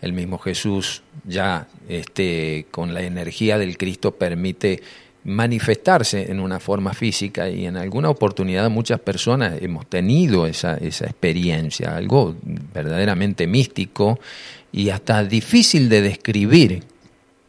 el 0.00 0.14
mismo 0.14 0.38
Jesús 0.38 1.02
ya 1.24 1.68
este, 1.86 2.64
con 2.70 2.94
la 2.94 3.02
energía 3.02 3.58
del 3.58 3.76
Cristo 3.76 4.12
permite 4.12 4.82
manifestarse 5.24 6.30
en 6.30 6.40
una 6.40 6.58
forma 6.58 6.94
física 6.94 7.48
y 7.48 7.66
en 7.66 7.76
alguna 7.76 8.10
oportunidad 8.10 8.68
muchas 8.70 9.00
personas 9.00 9.62
hemos 9.62 9.86
tenido 9.86 10.46
esa, 10.46 10.76
esa 10.76 11.04
experiencia, 11.04 11.96
algo 11.96 12.34
verdaderamente 12.74 13.46
místico 13.46 14.18
y 14.72 14.90
hasta 14.90 15.22
difícil 15.24 15.88
de 15.88 16.02
describir, 16.02 16.82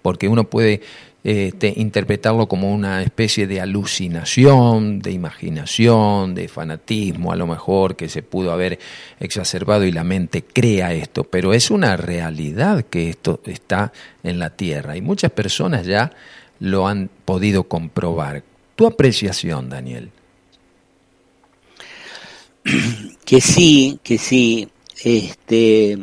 porque 0.01 0.27
uno 0.27 0.43
puede 0.43 0.81
este, 1.23 1.73
interpretarlo 1.77 2.47
como 2.47 2.73
una 2.73 3.01
especie 3.01 3.47
de 3.47 3.61
alucinación, 3.61 4.99
de 4.99 5.11
imaginación, 5.11 6.35
de 6.35 6.49
fanatismo, 6.49 7.31
a 7.31 7.37
lo 7.37 7.47
mejor 7.47 7.95
que 7.95 8.09
se 8.09 8.23
pudo 8.23 8.51
haber 8.51 8.77
exacerbado 9.21 9.85
y 9.85 9.93
la 9.93 10.03
mente 10.03 10.43
crea 10.43 10.93
esto, 10.93 11.23
pero 11.23 11.53
es 11.53 11.71
una 11.71 11.95
realidad 11.95 12.83
que 12.83 13.09
esto 13.09 13.39
está 13.45 13.93
en 14.21 14.37
la 14.37 14.49
Tierra. 14.49 14.97
Y 14.97 15.01
muchas 15.01 15.31
personas 15.31 15.85
ya 15.85 16.11
lo 16.59 16.87
han 16.87 17.09
podido 17.25 17.63
comprobar. 17.63 18.43
¿Tu 18.75 18.85
apreciación, 18.85 19.69
Daniel? 19.69 20.11
Que 23.25 23.39
sí, 23.39 23.99
que 24.03 24.17
sí. 24.17 24.67
Este, 25.03 25.97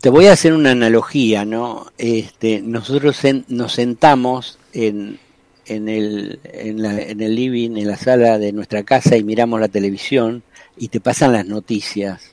te, 0.00 0.10
voy 0.10 0.26
a 0.26 0.32
hacer 0.32 0.52
una 0.52 0.72
analogía, 0.72 1.44
¿no? 1.44 1.92
Este, 1.96 2.60
nosotros 2.60 3.20
nos 3.48 3.72
sentamos 3.72 4.58
en, 4.72 5.18
en, 5.66 5.88
el, 5.88 6.40
en, 6.44 7.20
el 7.20 7.34
living, 7.34 7.76
en 7.76 7.88
la 7.88 7.96
sala 7.96 8.38
de 8.38 8.52
nuestra 8.52 8.82
casa 8.82 9.16
y 9.16 9.24
miramos 9.24 9.60
la 9.60 9.68
televisión 9.68 10.42
y 10.76 10.88
te 10.88 11.00
pasan 11.00 11.32
las 11.32 11.46
noticias. 11.46 12.31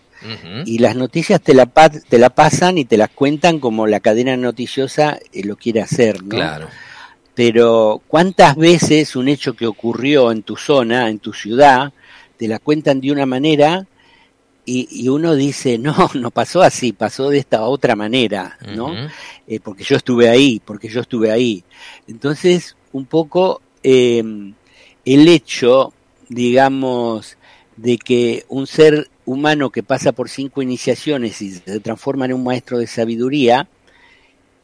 Y 0.65 0.79
las 0.79 0.95
noticias 0.95 1.41
te 1.41 1.53
la, 1.53 1.65
te 1.65 2.19
la 2.19 2.29
pasan 2.29 2.77
y 2.77 2.85
te 2.85 2.97
las 2.97 3.09
cuentan 3.09 3.59
como 3.59 3.87
la 3.87 3.99
cadena 3.99 4.35
noticiosa 4.35 5.17
eh, 5.31 5.43
lo 5.45 5.55
quiere 5.55 5.81
hacer, 5.81 6.21
¿no? 6.23 6.29
Claro. 6.29 6.67
Pero 7.35 8.01
¿cuántas 8.07 8.57
veces 8.57 9.15
un 9.15 9.29
hecho 9.29 9.53
que 9.53 9.65
ocurrió 9.65 10.31
en 10.31 10.43
tu 10.43 10.57
zona, 10.57 11.09
en 11.09 11.19
tu 11.19 11.31
ciudad, 11.31 11.93
te 12.37 12.47
la 12.47 12.59
cuentan 12.59 12.99
de 12.99 13.11
una 13.11 13.25
manera 13.25 13.87
y, 14.71 15.09
uno 15.09 15.35
dice, 15.35 15.77
no, 15.79 15.95
no 16.13 16.31
pasó 16.31 16.61
así, 16.61 16.93
pasó 16.93 17.29
de 17.29 17.39
esta 17.39 17.63
otra 17.63 17.95
manera, 17.95 18.57
¿no? 18.75 18.93
Eh, 19.47 19.59
porque 19.59 19.83
yo 19.83 19.95
estuve 19.95 20.29
ahí, 20.29 20.61
porque 20.63 20.89
yo 20.89 21.01
estuve 21.01 21.31
ahí. 21.31 21.63
Entonces, 22.07 22.75
un 22.91 23.05
poco 23.05 23.61
eh, 23.81 24.23
el 25.05 25.27
hecho, 25.27 25.93
digamos, 26.27 27.37
de 27.77 27.97
que 27.97 28.45
un 28.49 28.67
ser 28.67 29.09
humano 29.29 29.69
que 29.69 29.83
pasa 29.83 30.11
por 30.11 30.29
cinco 30.29 30.61
iniciaciones 30.61 31.41
y 31.41 31.51
se 31.51 31.79
transforma 31.79 32.25
en 32.25 32.33
un 32.33 32.43
maestro 32.43 32.79
de 32.79 32.87
sabiduría, 32.87 33.67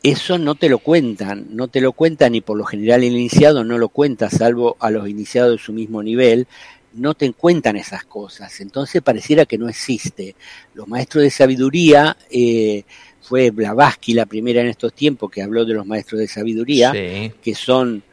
eso 0.02 0.38
no 0.38 0.56
te 0.56 0.70
lo 0.70 0.80
cuentan, 0.80 1.48
no 1.52 1.68
te 1.68 1.82
lo 1.82 1.92
cuentan 1.92 2.36
y 2.36 2.42
por 2.42 2.58
lo 2.58 2.66
general 2.66 3.04
el 3.04 3.14
iniciado 3.14 3.64
no 3.64 3.78
lo 3.78 3.90
cuenta, 3.90 4.30
salvo 4.30 4.76
a 4.80 4.90
los 4.90 5.08
iniciados 5.08 5.52
de 5.52 5.64
su 5.64 5.72
mismo 5.72 6.02
nivel, 6.02 6.48
no 6.94 7.14
te 7.14 7.32
cuentan 7.34 7.76
esas 7.76 8.06
cosas, 8.06 8.60
entonces 8.62 9.02
pareciera 9.02 9.46
que 9.46 9.58
no 9.58 9.70
existe. 9.70 10.36
Los 10.74 10.88
maestros 10.88 11.24
de 11.24 11.30
sabiduría, 11.30 12.18
eh, 12.30 12.84
fue 13.22 13.50
Blavatsky 13.52 14.14
la 14.14 14.26
primera 14.26 14.62
en 14.62 14.68
estos 14.68 14.94
tiempos 14.94 15.32
que 15.32 15.42
habló 15.42 15.66
de 15.66 15.74
los 15.74 15.86
maestros 15.86 16.20
de 16.20 16.28
sabiduría, 16.28 16.92
que 16.92 17.56
son 17.56 18.04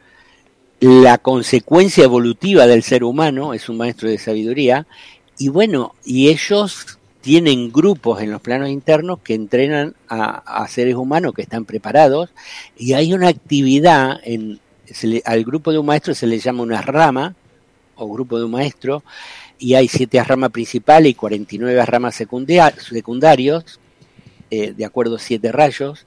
la 0.79 1.17
consecuencia 1.17 2.03
evolutiva 2.03 2.67
del 2.67 2.83
ser 2.83 3.03
humano, 3.03 3.53
es 3.53 3.69
un 3.69 3.77
maestro 3.77 4.09
de 4.09 4.17
sabiduría, 4.17 4.85
y 5.37 5.49
bueno, 5.49 5.95
y 6.05 6.29
ellos 6.29 6.97
tienen 7.21 7.71
grupos 7.71 8.21
en 8.21 8.31
los 8.31 8.41
planos 8.41 8.69
internos 8.69 9.19
que 9.23 9.33
entrenan 9.33 9.95
a, 10.09 10.67
seres 10.67 10.95
humanos 10.95 11.33
que 11.33 11.41
están 11.41 11.65
preparados, 11.65 12.29
y 12.77 12.93
hay 12.93 13.13
una 13.13 13.29
actividad, 13.29 14.19
en, 14.23 14.59
al 15.25 15.43
grupo 15.43 15.71
de 15.71 15.79
un 15.79 15.85
maestro 15.85 16.13
se 16.13 16.27
le 16.27 16.39
llama 16.39 16.63
una 16.63 16.81
rama, 16.81 17.35
o 17.95 18.11
grupo 18.11 18.37
de 18.37 18.45
un 18.45 18.51
maestro, 18.51 19.03
y 19.57 19.75
hay 19.75 19.87
siete 19.87 20.21
ramas 20.23 20.51
principales 20.51 21.11
y 21.11 21.15
49 21.15 21.85
ramas 21.85 22.15
secundarios, 22.15 23.79
eh, 24.51 24.73
de 24.75 24.85
acuerdo 24.85 25.15
a 25.15 25.19
siete 25.19 25.51
rayos, 25.51 26.05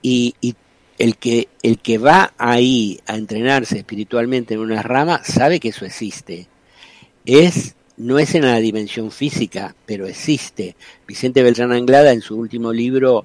y, 0.00 0.34
y 0.40 0.54
el 0.98 1.16
que, 1.16 1.48
el 1.62 1.78
que 1.78 1.98
va 1.98 2.32
ahí 2.38 3.00
a 3.06 3.16
entrenarse 3.16 3.78
espiritualmente 3.78 4.54
en 4.54 4.60
una 4.60 4.82
rama 4.82 5.22
sabe 5.24 5.60
que 5.60 5.68
eso 5.68 5.84
existe. 5.84 6.46
Es, 7.26 7.74
no 7.96 8.18
es 8.18 8.34
en 8.34 8.42
la 8.42 8.58
dimensión 8.58 9.10
física, 9.10 9.74
pero 9.86 10.06
existe. 10.06 10.76
Vicente 11.06 11.42
Beltrán 11.42 11.72
Anglada 11.72 12.12
en 12.12 12.20
su 12.20 12.36
último 12.36 12.72
libro, 12.72 13.24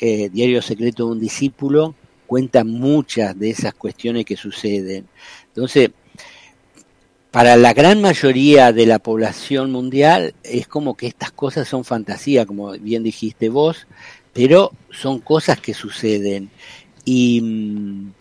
eh, 0.00 0.28
Diario 0.30 0.62
Secreto 0.62 1.06
de 1.06 1.12
un 1.12 1.20
Discípulo, 1.20 1.94
cuenta 2.26 2.64
muchas 2.64 3.38
de 3.38 3.50
esas 3.50 3.74
cuestiones 3.74 4.24
que 4.24 4.36
suceden. 4.36 5.06
Entonces, 5.48 5.90
para 7.30 7.56
la 7.56 7.72
gran 7.72 8.02
mayoría 8.02 8.72
de 8.72 8.86
la 8.86 8.98
población 8.98 9.72
mundial 9.72 10.34
es 10.42 10.68
como 10.68 10.96
que 10.96 11.06
estas 11.06 11.32
cosas 11.32 11.66
son 11.66 11.84
fantasía, 11.84 12.44
como 12.44 12.72
bien 12.72 13.02
dijiste 13.02 13.48
vos, 13.48 13.86
pero 14.34 14.72
son 14.90 15.20
cosas 15.20 15.60
que 15.60 15.72
suceden. 15.72 16.50
Y 17.04 17.40
mm, 17.40 18.12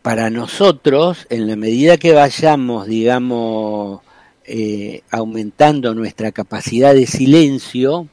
para 0.00 0.30
nosotros, 0.30 1.26
en 1.30 1.46
la 1.46 1.56
medida 1.56 1.98
que 1.98 2.12
vayamos, 2.12 2.86
digamos, 2.86 4.00
eh, 4.46 5.00
aumentando 5.10 5.94
nuestra 5.94 6.32
capacidad 6.32 6.94
de 6.94 7.06
silencio, 7.06 8.08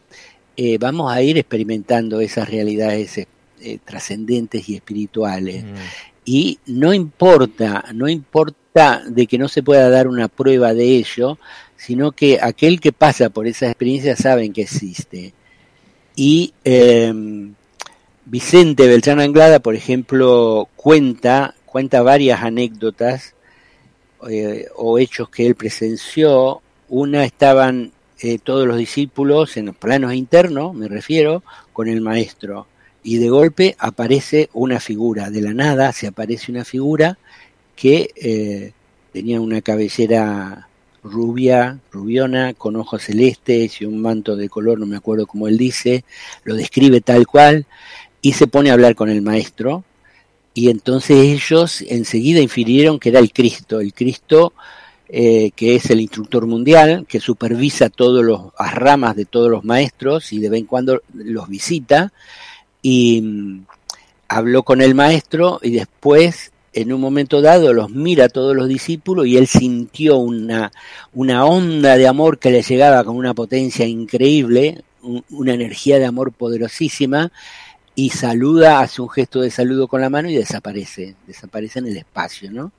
eh, 0.55 0.77
vamos 0.77 1.11
a 1.11 1.21
ir 1.21 1.37
experimentando 1.37 2.21
esas 2.21 2.49
realidades 2.49 3.17
eh, 3.17 3.77
trascendentes 3.83 4.69
y 4.69 4.75
espirituales. 4.75 5.63
Mm. 5.63 5.67
Y 6.23 6.59
no 6.67 6.93
importa, 6.93 7.85
no 7.93 8.07
importa 8.07 9.03
de 9.07 9.27
que 9.27 9.37
no 9.37 9.47
se 9.47 9.63
pueda 9.63 9.89
dar 9.89 10.07
una 10.07 10.27
prueba 10.27 10.73
de 10.73 10.95
ello, 10.97 11.37
sino 11.75 12.11
que 12.11 12.39
aquel 12.41 12.79
que 12.79 12.91
pasa 12.91 13.29
por 13.29 13.47
esa 13.47 13.65
experiencia 13.65 14.15
sabe 14.15 14.49
que 14.51 14.61
existe. 14.61 15.33
Y 16.15 16.53
em, 16.63 17.53
Vicente 18.25 18.87
Beltrán 18.87 19.19
Anglada, 19.19 19.59
por 19.59 19.75
ejemplo, 19.75 20.69
cuenta, 20.75 21.55
cuenta 21.65 22.01
varias 22.03 22.41
anécdotas 22.41 23.33
eh, 24.29 24.67
o 24.75 24.99
hechos 24.99 25.29
que 25.29 25.47
él 25.47 25.55
presenció. 25.55 26.61
Una 26.89 27.23
estaban 27.23 27.91
eh, 28.19 28.37
todos 28.37 28.67
los 28.67 28.77
discípulos 28.77 29.57
en 29.57 29.67
los 29.67 29.75
planos 29.75 30.13
internos, 30.13 30.73
me 30.73 30.87
refiero, 30.87 31.43
con 31.73 31.87
el 31.87 32.01
maestro. 32.01 32.67
Y 33.03 33.17
de 33.17 33.29
golpe 33.29 33.75
aparece 33.79 34.49
una 34.53 34.79
figura, 34.79 35.31
de 35.31 35.41
la 35.41 35.53
nada 35.53 35.91
se 35.91 36.07
aparece 36.07 36.51
una 36.51 36.63
figura 36.63 37.17
que 37.75 38.11
eh, 38.15 38.73
tenía 39.11 39.41
una 39.41 39.61
cabellera 39.61 40.67
rubia, 41.03 41.79
rubiona, 41.91 42.53
con 42.53 42.75
ojos 42.75 43.03
celestes 43.03 43.81
y 43.81 43.85
un 43.85 43.99
manto 43.99 44.35
de 44.35 44.49
color, 44.49 44.79
no 44.79 44.85
me 44.85 44.97
acuerdo 44.97 45.25
cómo 45.25 45.47
él 45.47 45.57
dice, 45.57 46.05
lo 46.43 46.55
describe 46.55 47.01
tal 47.01 47.25
cual, 47.25 47.65
y 48.21 48.33
se 48.33 48.45
pone 48.45 48.69
a 48.69 48.73
hablar 48.73 48.93
con 48.93 49.09
el 49.09 49.23
maestro 49.23 49.83
y 50.53 50.69
entonces 50.69 51.17
ellos 51.17 51.81
enseguida 51.87 52.41
infirieron 52.41 52.99
que 52.99 53.09
era 53.09 53.19
el 53.19 53.31
Cristo, 53.31 53.79
el 53.79 53.93
Cristo 53.93 54.53
eh, 55.13 55.51
que 55.57 55.75
es 55.75 55.89
el 55.89 55.99
instructor 55.99 56.47
mundial, 56.47 57.05
que 57.05 57.19
supervisa 57.19 57.89
todas 57.89 58.25
las 58.57 58.75
ramas 58.75 59.13
de 59.17 59.25
todos 59.25 59.51
los 59.51 59.65
maestros 59.65 60.31
y 60.31 60.39
de 60.39 60.49
vez 60.49 60.61
en 60.61 60.65
cuando 60.65 61.01
los 61.13 61.49
visita 61.49 62.13
y 62.81 63.21
mm, 63.21 63.65
habló 64.29 64.63
con 64.63 64.81
el 64.81 64.95
maestro 64.95 65.59
y 65.61 65.71
después 65.71 66.53
en 66.71 66.93
un 66.93 67.01
momento 67.01 67.41
dado 67.41 67.73
los 67.73 67.89
mira 67.89 68.25
a 68.25 68.29
todos 68.29 68.55
los 68.55 68.69
discípulos 68.69 69.27
y 69.27 69.35
él 69.35 69.47
sintió 69.47 70.15
una, 70.15 70.71
una 71.13 71.43
onda 71.43 71.97
de 71.97 72.07
amor 72.07 72.39
que 72.39 72.51
le 72.51 72.61
llegaba 72.61 73.03
con 73.03 73.17
una 73.17 73.33
potencia 73.33 73.85
increíble, 73.85 74.81
una 75.29 75.53
energía 75.53 75.99
de 75.99 76.05
amor 76.05 76.31
poderosísima 76.31 77.33
y 78.01 78.09
saluda, 78.09 78.79
hace 78.79 78.99
un 78.99 79.11
gesto 79.11 79.41
de 79.41 79.51
saludo 79.51 79.87
con 79.87 80.01
la 80.01 80.09
mano 80.09 80.27
y 80.27 80.33
desaparece, 80.33 81.13
desaparece 81.27 81.77
en 81.77 81.85
el 81.85 81.97
espacio, 81.97 82.51
¿no? 82.51 82.71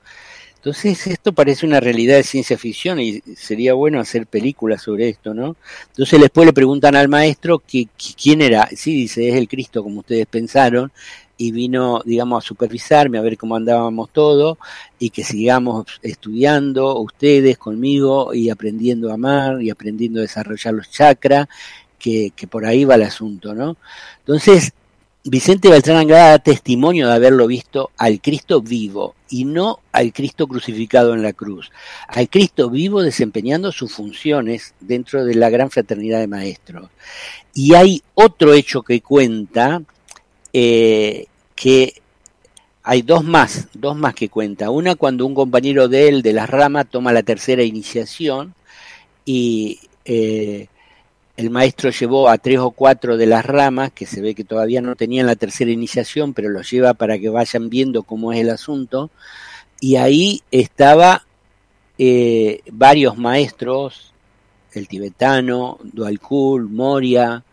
Entonces 0.55 1.07
esto 1.07 1.31
parece 1.31 1.65
una 1.65 1.79
realidad 1.79 2.17
de 2.17 2.23
ciencia 2.23 2.57
ficción 2.57 2.99
y 2.99 3.21
sería 3.33 3.73
bueno 3.73 4.01
hacer 4.01 4.27
películas 4.27 4.81
sobre 4.81 5.07
esto, 5.07 5.33
¿no? 5.33 5.55
Entonces 5.91 6.19
después 6.19 6.45
le 6.45 6.51
preguntan 6.51 6.97
al 6.97 7.07
maestro 7.07 7.59
que, 7.59 7.87
quién 8.21 8.41
era, 8.41 8.67
sí, 8.75 8.93
dice, 8.93 9.29
es 9.29 9.35
el 9.35 9.47
Cristo 9.47 9.81
como 9.81 10.01
ustedes 10.01 10.25
pensaron, 10.25 10.91
y 11.37 11.53
vino, 11.53 12.01
digamos, 12.03 12.43
a 12.43 12.47
supervisarme, 12.47 13.17
a 13.17 13.21
ver 13.21 13.37
cómo 13.37 13.55
andábamos 13.55 14.09
todo, 14.11 14.57
y 14.99 15.09
que 15.09 15.23
sigamos 15.23 15.85
estudiando 16.01 16.99
ustedes 16.99 17.57
conmigo 17.57 18.33
y 18.33 18.49
aprendiendo 18.49 19.09
a 19.09 19.13
amar 19.13 19.61
y 19.61 19.69
aprendiendo 19.69 20.19
a 20.19 20.23
desarrollar 20.23 20.73
los 20.73 20.91
chakras, 20.91 21.47
que, 21.97 22.33
que 22.35 22.45
por 22.45 22.65
ahí 22.65 22.83
va 22.83 22.95
el 22.95 23.03
asunto, 23.03 23.53
¿no? 23.53 23.77
Entonces, 24.19 24.73
Vicente 25.25 25.69
Beltrán 25.69 25.95
Anglada 25.95 26.31
da 26.31 26.39
testimonio 26.39 27.07
de 27.07 27.13
haberlo 27.13 27.47
visto 27.47 27.91
al 27.97 28.19
Cristo 28.19 28.61
vivo 28.61 29.15
y 29.29 29.45
no 29.45 29.79
al 29.93 30.11
Cristo 30.11 30.47
crucificado 30.47 31.13
en 31.13 31.23
la 31.23 31.31
cruz, 31.31 31.71
al 32.09 32.27
Cristo 32.27 32.69
vivo 32.69 33.01
desempeñando 33.01 33.71
sus 33.71 33.93
funciones 33.93 34.73
dentro 34.81 35.23
de 35.23 35.35
la 35.35 35.49
gran 35.49 35.71
fraternidad 35.71 36.19
de 36.19 36.27
maestros. 36.27 36.89
Y 37.53 37.73
hay 37.73 38.03
otro 38.15 38.53
hecho 38.53 38.81
que 38.81 38.99
cuenta, 38.99 39.81
eh, 40.51 41.27
que 41.55 42.01
hay 42.83 43.01
dos 43.01 43.23
más, 43.23 43.69
dos 43.73 43.95
más 43.95 44.15
que 44.15 44.27
cuenta. 44.27 44.71
Una 44.71 44.95
cuando 44.95 45.25
un 45.25 45.35
compañero 45.35 45.87
de 45.87 46.09
él, 46.09 46.21
de 46.21 46.33
la 46.33 46.47
rama, 46.47 46.83
toma 46.83 47.13
la 47.13 47.23
tercera 47.23 47.63
iniciación 47.63 48.55
y 49.23 49.79
eh, 50.03 50.67
el 51.35 51.49
maestro 51.49 51.89
llevó 51.89 52.29
a 52.29 52.37
tres 52.37 52.59
o 52.59 52.71
cuatro 52.71 53.17
de 53.17 53.25
las 53.25 53.45
ramas, 53.45 53.91
que 53.91 54.05
se 54.05 54.21
ve 54.21 54.35
que 54.35 54.43
todavía 54.43 54.81
no 54.81 54.95
tenían 54.95 55.25
la 55.25 55.35
tercera 55.35 55.71
iniciación, 55.71 56.33
pero 56.33 56.49
los 56.49 56.69
lleva 56.69 56.93
para 56.93 57.17
que 57.17 57.29
vayan 57.29 57.69
viendo 57.69 58.03
cómo 58.03 58.31
es 58.31 58.39
el 58.39 58.49
asunto, 58.49 59.09
y 59.79 59.95
ahí 59.95 60.43
estaba 60.51 61.25
eh, 61.97 62.61
varios 62.71 63.17
maestros, 63.17 64.13
el 64.73 64.87
tibetano, 64.87 65.79
Dualkul, 65.83 66.69
Moria, 66.69 67.43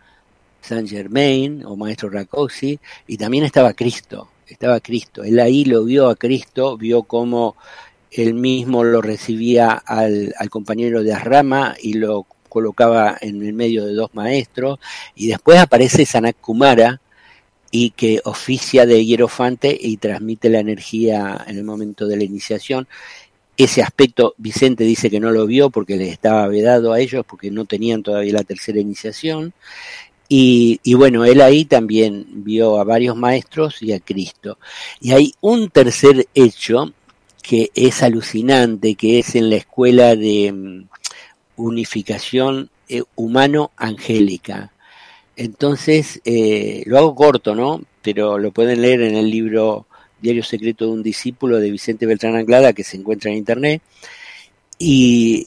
Saint 0.61 0.89
Germain 0.89 1.64
o 1.64 1.76
maestro 1.76 2.11
Rakosi, 2.11 2.78
y 3.07 3.16
también 3.16 3.45
estaba 3.45 3.72
Cristo, 3.72 4.28
estaba 4.47 4.81
Cristo. 4.81 5.24
Él 5.24 5.41
ahí 5.41 5.64
lo 5.64 5.85
vio 5.85 6.09
a 6.09 6.16
Cristo, 6.16 6.76
vio 6.76 7.03
cómo 7.05 7.57
él 8.11 8.35
mismo 8.35 8.85
lo 8.85 9.01
recibía 9.01 9.70
al, 9.72 10.35
al 10.39 10.51
compañero 10.51 11.03
de 11.03 11.14
Arrama 11.14 11.76
y 11.81 11.95
lo 11.95 12.26
colocaba 12.51 13.16
en 13.22 13.42
el 13.42 13.55
medio 13.55 13.86
de 13.86 13.94
dos 13.94 14.11
maestros, 14.12 14.78
y 15.14 15.28
después 15.28 15.59
aparece 15.59 16.05
Sanat 16.05 16.36
Kumara, 16.38 17.01
y 17.70 17.90
que 17.90 18.20
oficia 18.24 18.84
de 18.84 19.05
hierofante 19.05 19.76
y 19.80 19.96
transmite 19.96 20.51
la 20.51 20.61
energía 20.61 21.44
en 21.46 21.57
el 21.57 21.64
momento 21.64 22.07
de 22.07 22.16
la 22.16 22.24
iniciación. 22.24 22.88
Ese 23.57 23.82
aspecto 23.82 24.34
Vicente 24.38 24.84
dice 24.84 25.11
que 25.11 25.20
no 25.20 25.30
lo 25.30 25.46
vio 25.46 25.70
porque 25.70 25.96
le 25.96 26.09
estaba 26.09 26.46
vedado 26.48 26.92
a 26.92 27.01
ellos, 27.01 27.24
porque 27.28 27.51
no 27.51 27.66
tenían 27.66 28.03
todavía 28.03 28.32
la 28.32 28.44
tercera 28.44 28.80
iniciación. 28.80 29.53
Y, 30.28 30.80
y, 30.84 30.94
bueno, 30.94 31.24
él 31.24 31.40
ahí 31.40 31.64
también 31.64 32.26
vio 32.28 32.78
a 32.78 32.84
varios 32.84 33.16
maestros 33.16 33.82
y 33.82 33.92
a 33.92 34.01
Cristo. 34.01 34.59
Y 35.01 35.12
hay 35.12 35.34
un 35.40 35.70
tercer 35.70 36.28
hecho 36.34 36.92
que 37.42 37.70
es 37.74 38.03
alucinante, 38.03 38.94
que 38.94 39.18
es 39.18 39.34
en 39.34 39.51
la 39.51 39.57
escuela 39.57 40.14
de 40.14 40.53
mm, 40.53 40.88
unificación 41.61 42.70
eh, 42.88 43.02
humano-angélica. 43.14 44.72
Entonces, 45.36 46.20
eh, 46.24 46.82
lo 46.86 46.98
hago 46.98 47.14
corto, 47.14 47.54
¿no? 47.54 47.82
Pero 48.02 48.38
lo 48.38 48.52
pueden 48.52 48.82
leer 48.82 49.02
en 49.02 49.14
el 49.14 49.30
libro 49.30 49.86
Diario 50.20 50.42
Secreto 50.42 50.86
de 50.86 50.92
un 50.92 51.02
Discípulo 51.02 51.58
de 51.58 51.70
Vicente 51.70 52.06
Beltrán 52.06 52.36
Anglada, 52.36 52.72
que 52.72 52.84
se 52.84 52.96
encuentra 52.96 53.30
en 53.30 53.38
Internet. 53.38 53.82
Y 54.78 55.46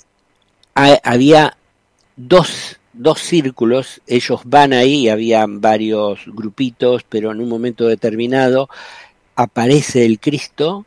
había 0.74 1.57
dos, 2.16 2.80
dos 2.93 3.20
círculos, 3.20 4.01
ellos 4.07 4.41
van 4.45 4.74
ahí, 4.74 5.09
había 5.09 5.45
varios 5.47 6.22
grupitos, 6.28 7.03
pero 7.07 7.32
en 7.32 7.41
un 7.41 7.49
momento 7.49 7.88
determinado 7.88 8.70
aparece 9.36 10.05
el 10.05 10.20
Cristo 10.20 10.86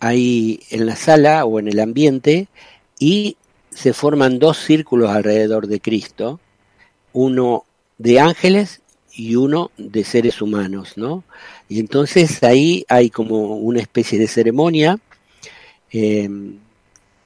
ahí 0.00 0.60
en 0.70 0.86
la 0.86 0.96
sala 0.96 1.44
o 1.44 1.58
en 1.58 1.68
el 1.68 1.80
ambiente 1.80 2.48
y 2.98 3.36
se 3.74 3.92
forman 3.92 4.38
dos 4.38 4.58
círculos 4.58 5.10
alrededor 5.10 5.66
de 5.66 5.80
Cristo, 5.80 6.40
uno 7.12 7.64
de 7.98 8.20
ángeles 8.20 8.82
y 9.12 9.36
uno 9.36 9.70
de 9.76 10.04
seres 10.04 10.40
humanos, 10.40 10.94
¿no? 10.96 11.24
Y 11.68 11.80
entonces 11.80 12.42
ahí 12.42 12.84
hay 12.88 13.10
como 13.10 13.56
una 13.56 13.80
especie 13.80 14.18
de 14.18 14.28
ceremonia, 14.28 14.98
eh, 15.92 16.28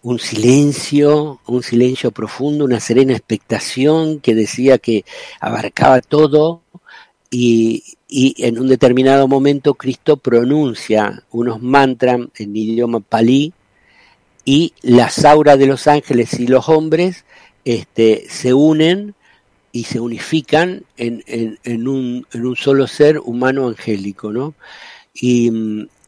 un 0.03 0.19
silencio, 0.19 1.41
un 1.47 1.63
silencio 1.63 2.11
profundo, 2.11 2.65
una 2.65 2.81
serena 2.81 3.13
expectación 3.13 4.21
que 4.21 4.35
decía 4.35 4.79
que 4.79 5.05
abarcaba 5.41 6.01
todo 6.01 6.63
y, 7.31 7.85
y 8.09 8.35
en 8.45 8.59
un 8.59 8.69
determinado 8.69 9.29
momento 9.29 9.75
Cristo 9.75 10.17
pronuncia 10.17 11.25
unos 11.31 11.61
mantras 11.61 12.21
en 12.37 12.57
idioma 12.57 13.01
palí 13.01 13.53
y 14.49 14.73
las 14.81 15.27
auras 15.27 15.59
de 15.59 15.67
los 15.67 15.87
ángeles 15.87 16.41
y 16.41 16.47
los 16.47 16.71
hombres 16.71 17.27
este, 17.67 18.25
se 18.31 18.55
unen 18.55 19.15
y 19.73 19.85
se 19.85 20.01
unifican 20.01 20.85
en, 20.97 21.23
en, 21.27 21.87
un, 21.87 22.27
en 22.33 22.47
un 22.47 22.57
solo 22.57 22.87
ser 22.87 23.19
humano 23.19 23.69
angélico, 23.69 24.33
¿no? 24.33 24.55
Y, 25.13 25.53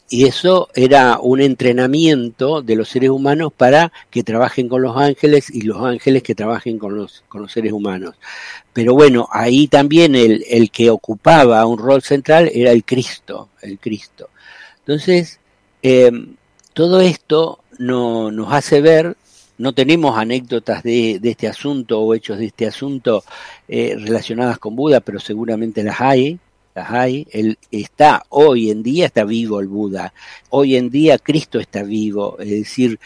y 0.09 0.24
eso 0.24 0.70
era 0.74 1.18
un 1.20 1.43
entrenamiento 1.43 2.62
de 2.62 2.76
los 2.76 2.88
seres 2.88 3.11
humanos 3.11 3.53
para 3.55 3.93
que 4.09 4.22
trabajen 4.22 4.70
con 4.70 4.80
los 4.80 4.97
ángeles 4.97 5.51
y 5.51 5.61
los 5.61 5.84
ángeles 5.84 6.22
que 6.22 6.34
trabajen 6.34 6.78
con 6.78 6.97
los, 6.97 7.22
con 7.28 7.43
los 7.43 7.53
seres 7.53 7.72
humanos. 7.72 8.14
Pero 8.72 8.95
bueno, 8.95 9.28
ahí 9.30 9.68
también 9.68 10.14
el, 10.14 10.47
el 10.49 10.70
que 10.70 10.88
ocupaba 10.88 11.66
un 11.66 11.78
rol 11.78 12.01
central 12.01 12.51
era 12.55 12.72
el 12.72 12.84
Cristo, 12.84 13.51
el 13.61 13.78
Cristo. 13.78 14.30
Entonces, 14.78 15.41
eh, 15.82 16.11
todo 16.72 17.03
esto 17.03 17.60
no, 17.81 18.31
nos 18.31 18.53
hace 18.53 18.81
ver 18.81 19.16
no 19.61 19.74
tenemos 19.74 20.16
anécdotas 20.16 20.83
de, 20.83 21.20
este 21.22 21.47
asunto 21.47 22.01
o 22.01 22.14
hechos 22.14 22.39
de 22.39 22.47
este 22.47 22.66
asunto 22.66 23.22
eh, 23.68 23.95
relacionadas 23.95 24.59
con 24.59 24.74
Buda, 24.74 25.01
pero 25.01 25.20
seguramente 25.20 25.83
las 25.83 26.01
hay. 26.01 26.39
Las 26.74 26.91
hay. 26.91 27.26
Él 27.31 27.59
está 27.70 28.24
hoy 28.31 28.70
en 28.70 28.83
día, 28.83 29.05
está 29.05 29.24
vivo 29.24 29.61
el 29.61 29.68
Buda. 29.68 30.14
Hoy 30.49 30.76
en 30.76 30.89
día 30.89 31.18
Cristo 31.18 31.61
está 31.61 31.83
vivo. 31.83 32.39
Es 32.39 32.49
decir, 32.49 32.99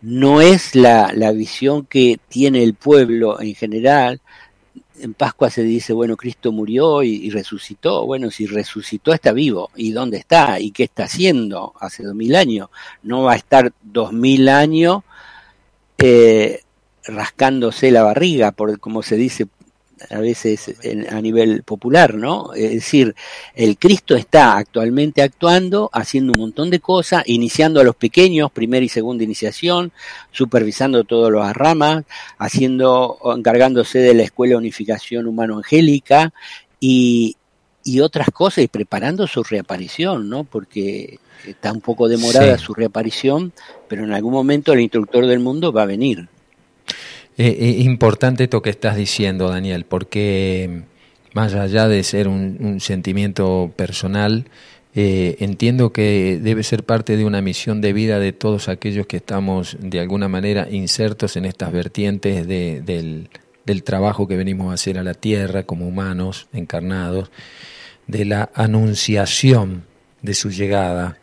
no 0.00 0.40
es 0.40 0.76
la, 0.76 1.10
la 1.12 1.32
visión 1.32 1.86
que 1.86 2.20
tiene 2.28 2.62
el 2.62 2.74
pueblo 2.74 3.40
en 3.40 3.56
general, 3.56 4.20
en 5.00 5.14
Pascua 5.14 5.50
se 5.50 5.62
dice, 5.62 5.92
bueno, 5.92 6.16
Cristo 6.16 6.52
murió 6.52 7.02
y, 7.02 7.30
resucitó. 7.30 8.06
Bueno, 8.06 8.30
si 8.30 8.46
resucitó 8.46 9.12
está 9.12 9.32
vivo. 9.32 9.70
¿Y 9.76 9.92
dónde 9.92 10.18
está? 10.18 10.60
¿Y 10.60 10.70
qué 10.70 10.84
está 10.84 11.04
haciendo 11.04 11.74
hace 11.80 12.02
dos 12.02 12.14
mil 12.14 12.34
años? 12.36 12.68
No 13.02 13.22
va 13.22 13.32
a 13.32 13.36
estar 13.36 13.72
dos 13.82 14.12
mil 14.12 14.48
años 14.48 15.02
eh, 15.98 16.62
rascándose 17.04 17.90
la 17.90 18.02
barriga, 18.02 18.52
por 18.52 18.78
como 18.80 19.02
se 19.02 19.16
dice 19.16 19.46
a 20.10 20.18
veces 20.18 20.74
a 21.10 21.20
nivel 21.20 21.62
popular, 21.62 22.14
¿no? 22.14 22.52
Es 22.54 22.70
decir, 22.70 23.14
el 23.54 23.78
Cristo 23.78 24.14
está 24.14 24.56
actualmente 24.56 25.22
actuando, 25.22 25.90
haciendo 25.92 26.32
un 26.32 26.40
montón 26.40 26.70
de 26.70 26.80
cosas, 26.80 27.22
iniciando 27.26 27.80
a 27.80 27.84
los 27.84 27.96
pequeños, 27.96 28.50
primera 28.50 28.84
y 28.84 28.88
segunda 28.88 29.24
iniciación, 29.24 29.92
supervisando 30.32 31.04
todos 31.04 31.30
los 31.30 31.52
ramas, 31.54 32.04
haciendo, 32.38 33.18
encargándose 33.36 33.98
de 33.98 34.14
la 34.14 34.22
Escuela 34.22 34.56
Unificación 34.56 35.26
Humano 35.26 35.56
Angélica 35.58 36.32
y, 36.80 37.36
y 37.84 38.00
otras 38.00 38.28
cosas 38.30 38.64
y 38.64 38.68
preparando 38.68 39.26
su 39.26 39.42
reaparición, 39.42 40.28
¿no? 40.28 40.44
Porque 40.44 41.18
está 41.46 41.72
un 41.72 41.80
poco 41.80 42.08
demorada 42.08 42.58
su 42.58 42.74
reaparición, 42.74 43.52
pero 43.88 44.04
en 44.04 44.12
algún 44.12 44.32
momento 44.32 44.72
el 44.72 44.80
instructor 44.80 45.26
del 45.26 45.40
mundo 45.40 45.72
va 45.72 45.82
a 45.82 45.86
venir. 45.86 46.28
Eh, 47.38 47.56
eh, 47.60 47.82
importante 47.82 48.44
esto 48.44 48.62
que 48.62 48.70
estás 48.70 48.96
diciendo, 48.96 49.50
Daniel, 49.50 49.84
porque 49.84 50.84
más 51.34 51.52
allá 51.54 51.86
de 51.86 52.02
ser 52.02 52.28
un, 52.28 52.80
sentimiento 52.80 53.70
personal, 53.76 54.46
eh, 54.94 55.36
entiendo 55.40 55.92
que 55.92 56.40
debe 56.42 56.62
ser 56.62 56.84
parte 56.84 57.18
de 57.18 57.26
una 57.26 57.42
misión 57.42 57.82
de 57.82 57.92
vida 57.92 58.18
de 58.18 58.32
todos 58.32 58.70
aquellos 58.70 59.06
que 59.06 59.18
estamos 59.18 59.76
de 59.80 60.00
alguna 60.00 60.28
manera 60.28 60.66
insertos 60.70 61.36
en 61.36 61.44
estas 61.44 61.72
vertientes 61.72 62.48
del, 62.48 63.28
del 63.66 63.82
trabajo 63.82 64.26
que 64.26 64.36
venimos 64.36 64.70
a 64.70 64.74
hacer 64.74 64.98
a 64.98 65.02
la 65.02 65.12
tierra 65.12 65.64
como 65.64 65.86
humanos 65.86 66.48
encarnados, 66.54 67.30
de 68.06 68.24
la 68.24 68.48
anunciación 68.54 69.84
de 70.22 70.32
su 70.32 70.50
llegada, 70.50 71.18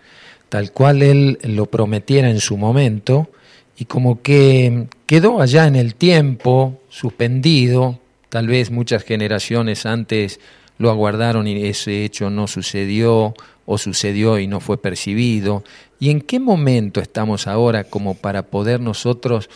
tal 0.50 0.72
cual 0.72 1.02
él 1.02 1.40
lo 1.42 1.66
prometiera 1.66 2.30
en 2.30 2.40
su 2.40 2.58
momento, 2.58 3.30
y 3.78 3.86
como 3.86 4.22
que 4.22 4.88
quedó 5.06 5.42
allá 5.42 5.68
en 5.68 5.76
el 5.76 5.96
tiempo, 5.96 6.80
suspendido, 6.90 8.00
tal 8.30 8.48
vez 8.48 8.72
muchas 8.72 9.04
generaciones 9.04 9.86
antes 9.86 10.40
lo 10.78 10.90
aguardaron 10.90 11.48
y 11.48 11.66
ese 11.66 12.04
hecho 12.04 12.30
no 12.30 12.48
sucedió 12.48 13.34
o 13.66 13.78
sucedió 13.78 14.40
y 14.40 14.48
no 14.48 14.60
fue 14.60 14.82
percibido. 14.82 15.64
¿Y 16.00 16.10
en 16.10 16.22
qué 16.22 16.40
momento 16.40 17.00
estamos 17.00 17.48
ahora 17.48 17.86
como 17.86 18.16
para 18.16 18.44
poder 18.44 18.80
nosotros 18.80 19.50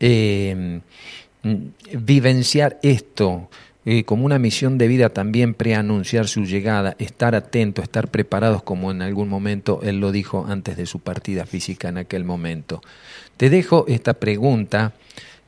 eh, 0.00 0.80
vivenciar 1.92 2.78
esto? 2.82 3.48
Eh, 3.86 4.04
como 4.04 4.24
una 4.24 4.38
misión 4.38 4.78
de 4.78 4.88
vida 4.88 5.10
también 5.10 5.52
preanunciar 5.52 6.26
su 6.26 6.44
llegada, 6.44 6.96
estar 6.98 7.34
atento, 7.34 7.82
estar 7.82 8.08
preparados 8.08 8.62
como 8.62 8.90
en 8.90 9.02
algún 9.02 9.28
momento 9.28 9.80
él 9.82 10.00
lo 10.00 10.10
dijo 10.10 10.46
antes 10.48 10.78
de 10.78 10.86
su 10.86 11.00
partida 11.00 11.44
física 11.44 11.90
en 11.90 11.98
aquel 11.98 12.24
momento. 12.24 12.80
Te 13.36 13.50
dejo 13.50 13.84
esta 13.88 14.14
pregunta 14.14 14.92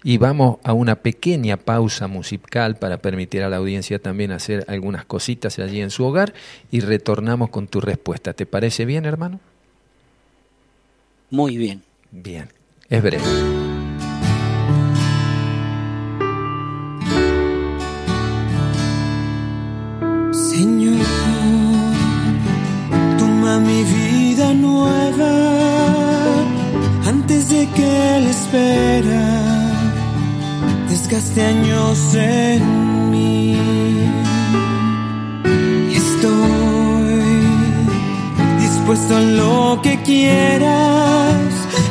y 0.03 0.19
vamos 0.19 0.59
a 0.63 0.73
una 0.73 0.97
pequeña 0.97 1.57
pausa 1.57 2.07
musical 2.07 2.77
para 2.77 2.99
permitir 2.99 3.43
a 3.43 3.49
la 3.49 3.57
audiencia 3.57 3.99
también 3.99 4.33
hacer 4.33 4.65
algunas 4.69 5.05
cositas 5.05 5.59
allí 5.59 5.81
en 5.81 5.91
su 5.91 6.05
hogar 6.05 6.33
y 6.71 6.81
retornamos 6.81 7.51
con 7.51 7.67
tu 7.67 7.81
respuesta. 7.81 8.33
¿Te 8.33 8.47
parece 8.47 8.85
bien, 8.85 9.05
hermano? 9.05 9.41
Muy 11.31 11.57
bien. 11.57 11.83
Bien, 12.13 12.49
es 12.89 13.03
breve. 13.03 13.76
Desgaste 31.09 31.41
años 31.41 32.15
en 32.15 33.11
mí. 33.11 33.57
Estoy 35.95 37.47
dispuesto 38.59 39.17
a 39.17 39.21
lo 39.21 39.81
que 39.83 40.03
quieras, 40.03 41.37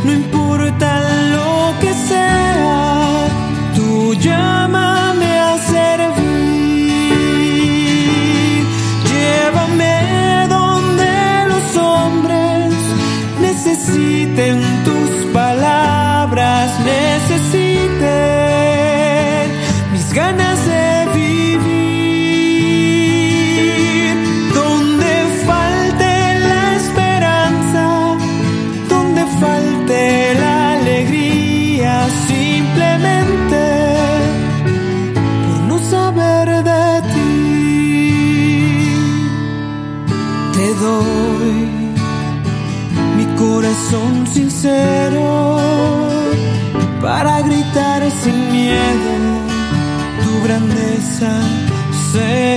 no 0.03 0.11
importa 0.11 0.99
lo 1.31 1.79
que 1.79 1.93
sea, 2.09 3.27
tú 3.75 4.15
llámame 4.15 5.39
a 5.39 5.57
servir. 5.59 6.95
Llévame 9.11 10.47
donde 10.49 11.13
los 11.47 11.77
hombres 11.77 12.73
necesiten 13.39 14.74
ganas 20.15 20.65
de 20.65 20.87
vivir. 21.13 21.65
Donde 24.53 25.13
falte 25.49 26.11
la 26.51 26.63
esperanza, 26.81 27.85
donde 28.89 29.21
falte 29.41 29.99
la 30.39 30.55
alegría, 30.77 31.93
simplemente 32.31 33.63
por 35.45 35.59
no 35.69 35.77
saber 35.93 36.47
de 36.71 36.87
ti. 37.13 37.33
Te 40.55 40.67
doy 40.85 41.55
mi 43.17 43.25
corazón 43.35 44.11
sincero. 44.33 45.34
say 52.15 52.54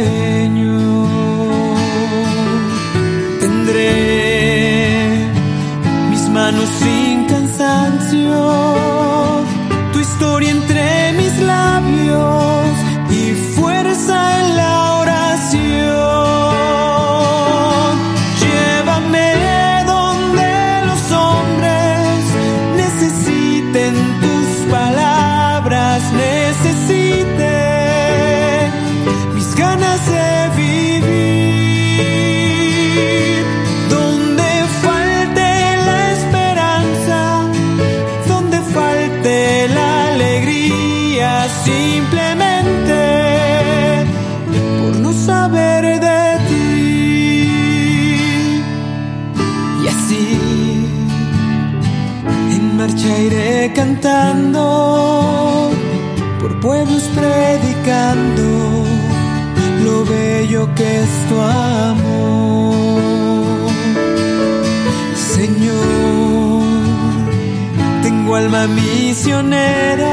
alma 68.48 68.66
misionera, 68.66 70.06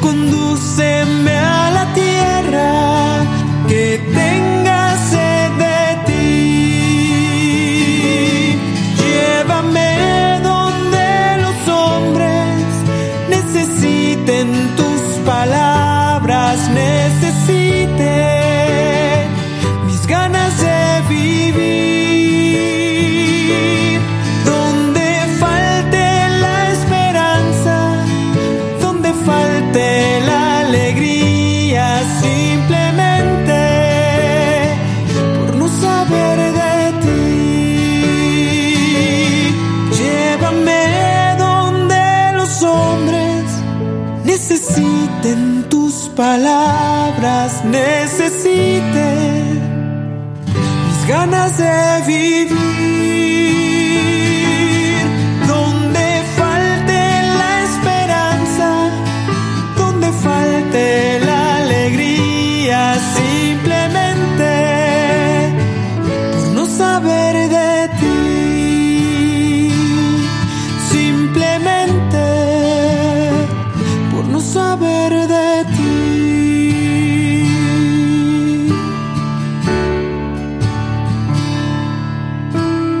condúceme 0.00 1.09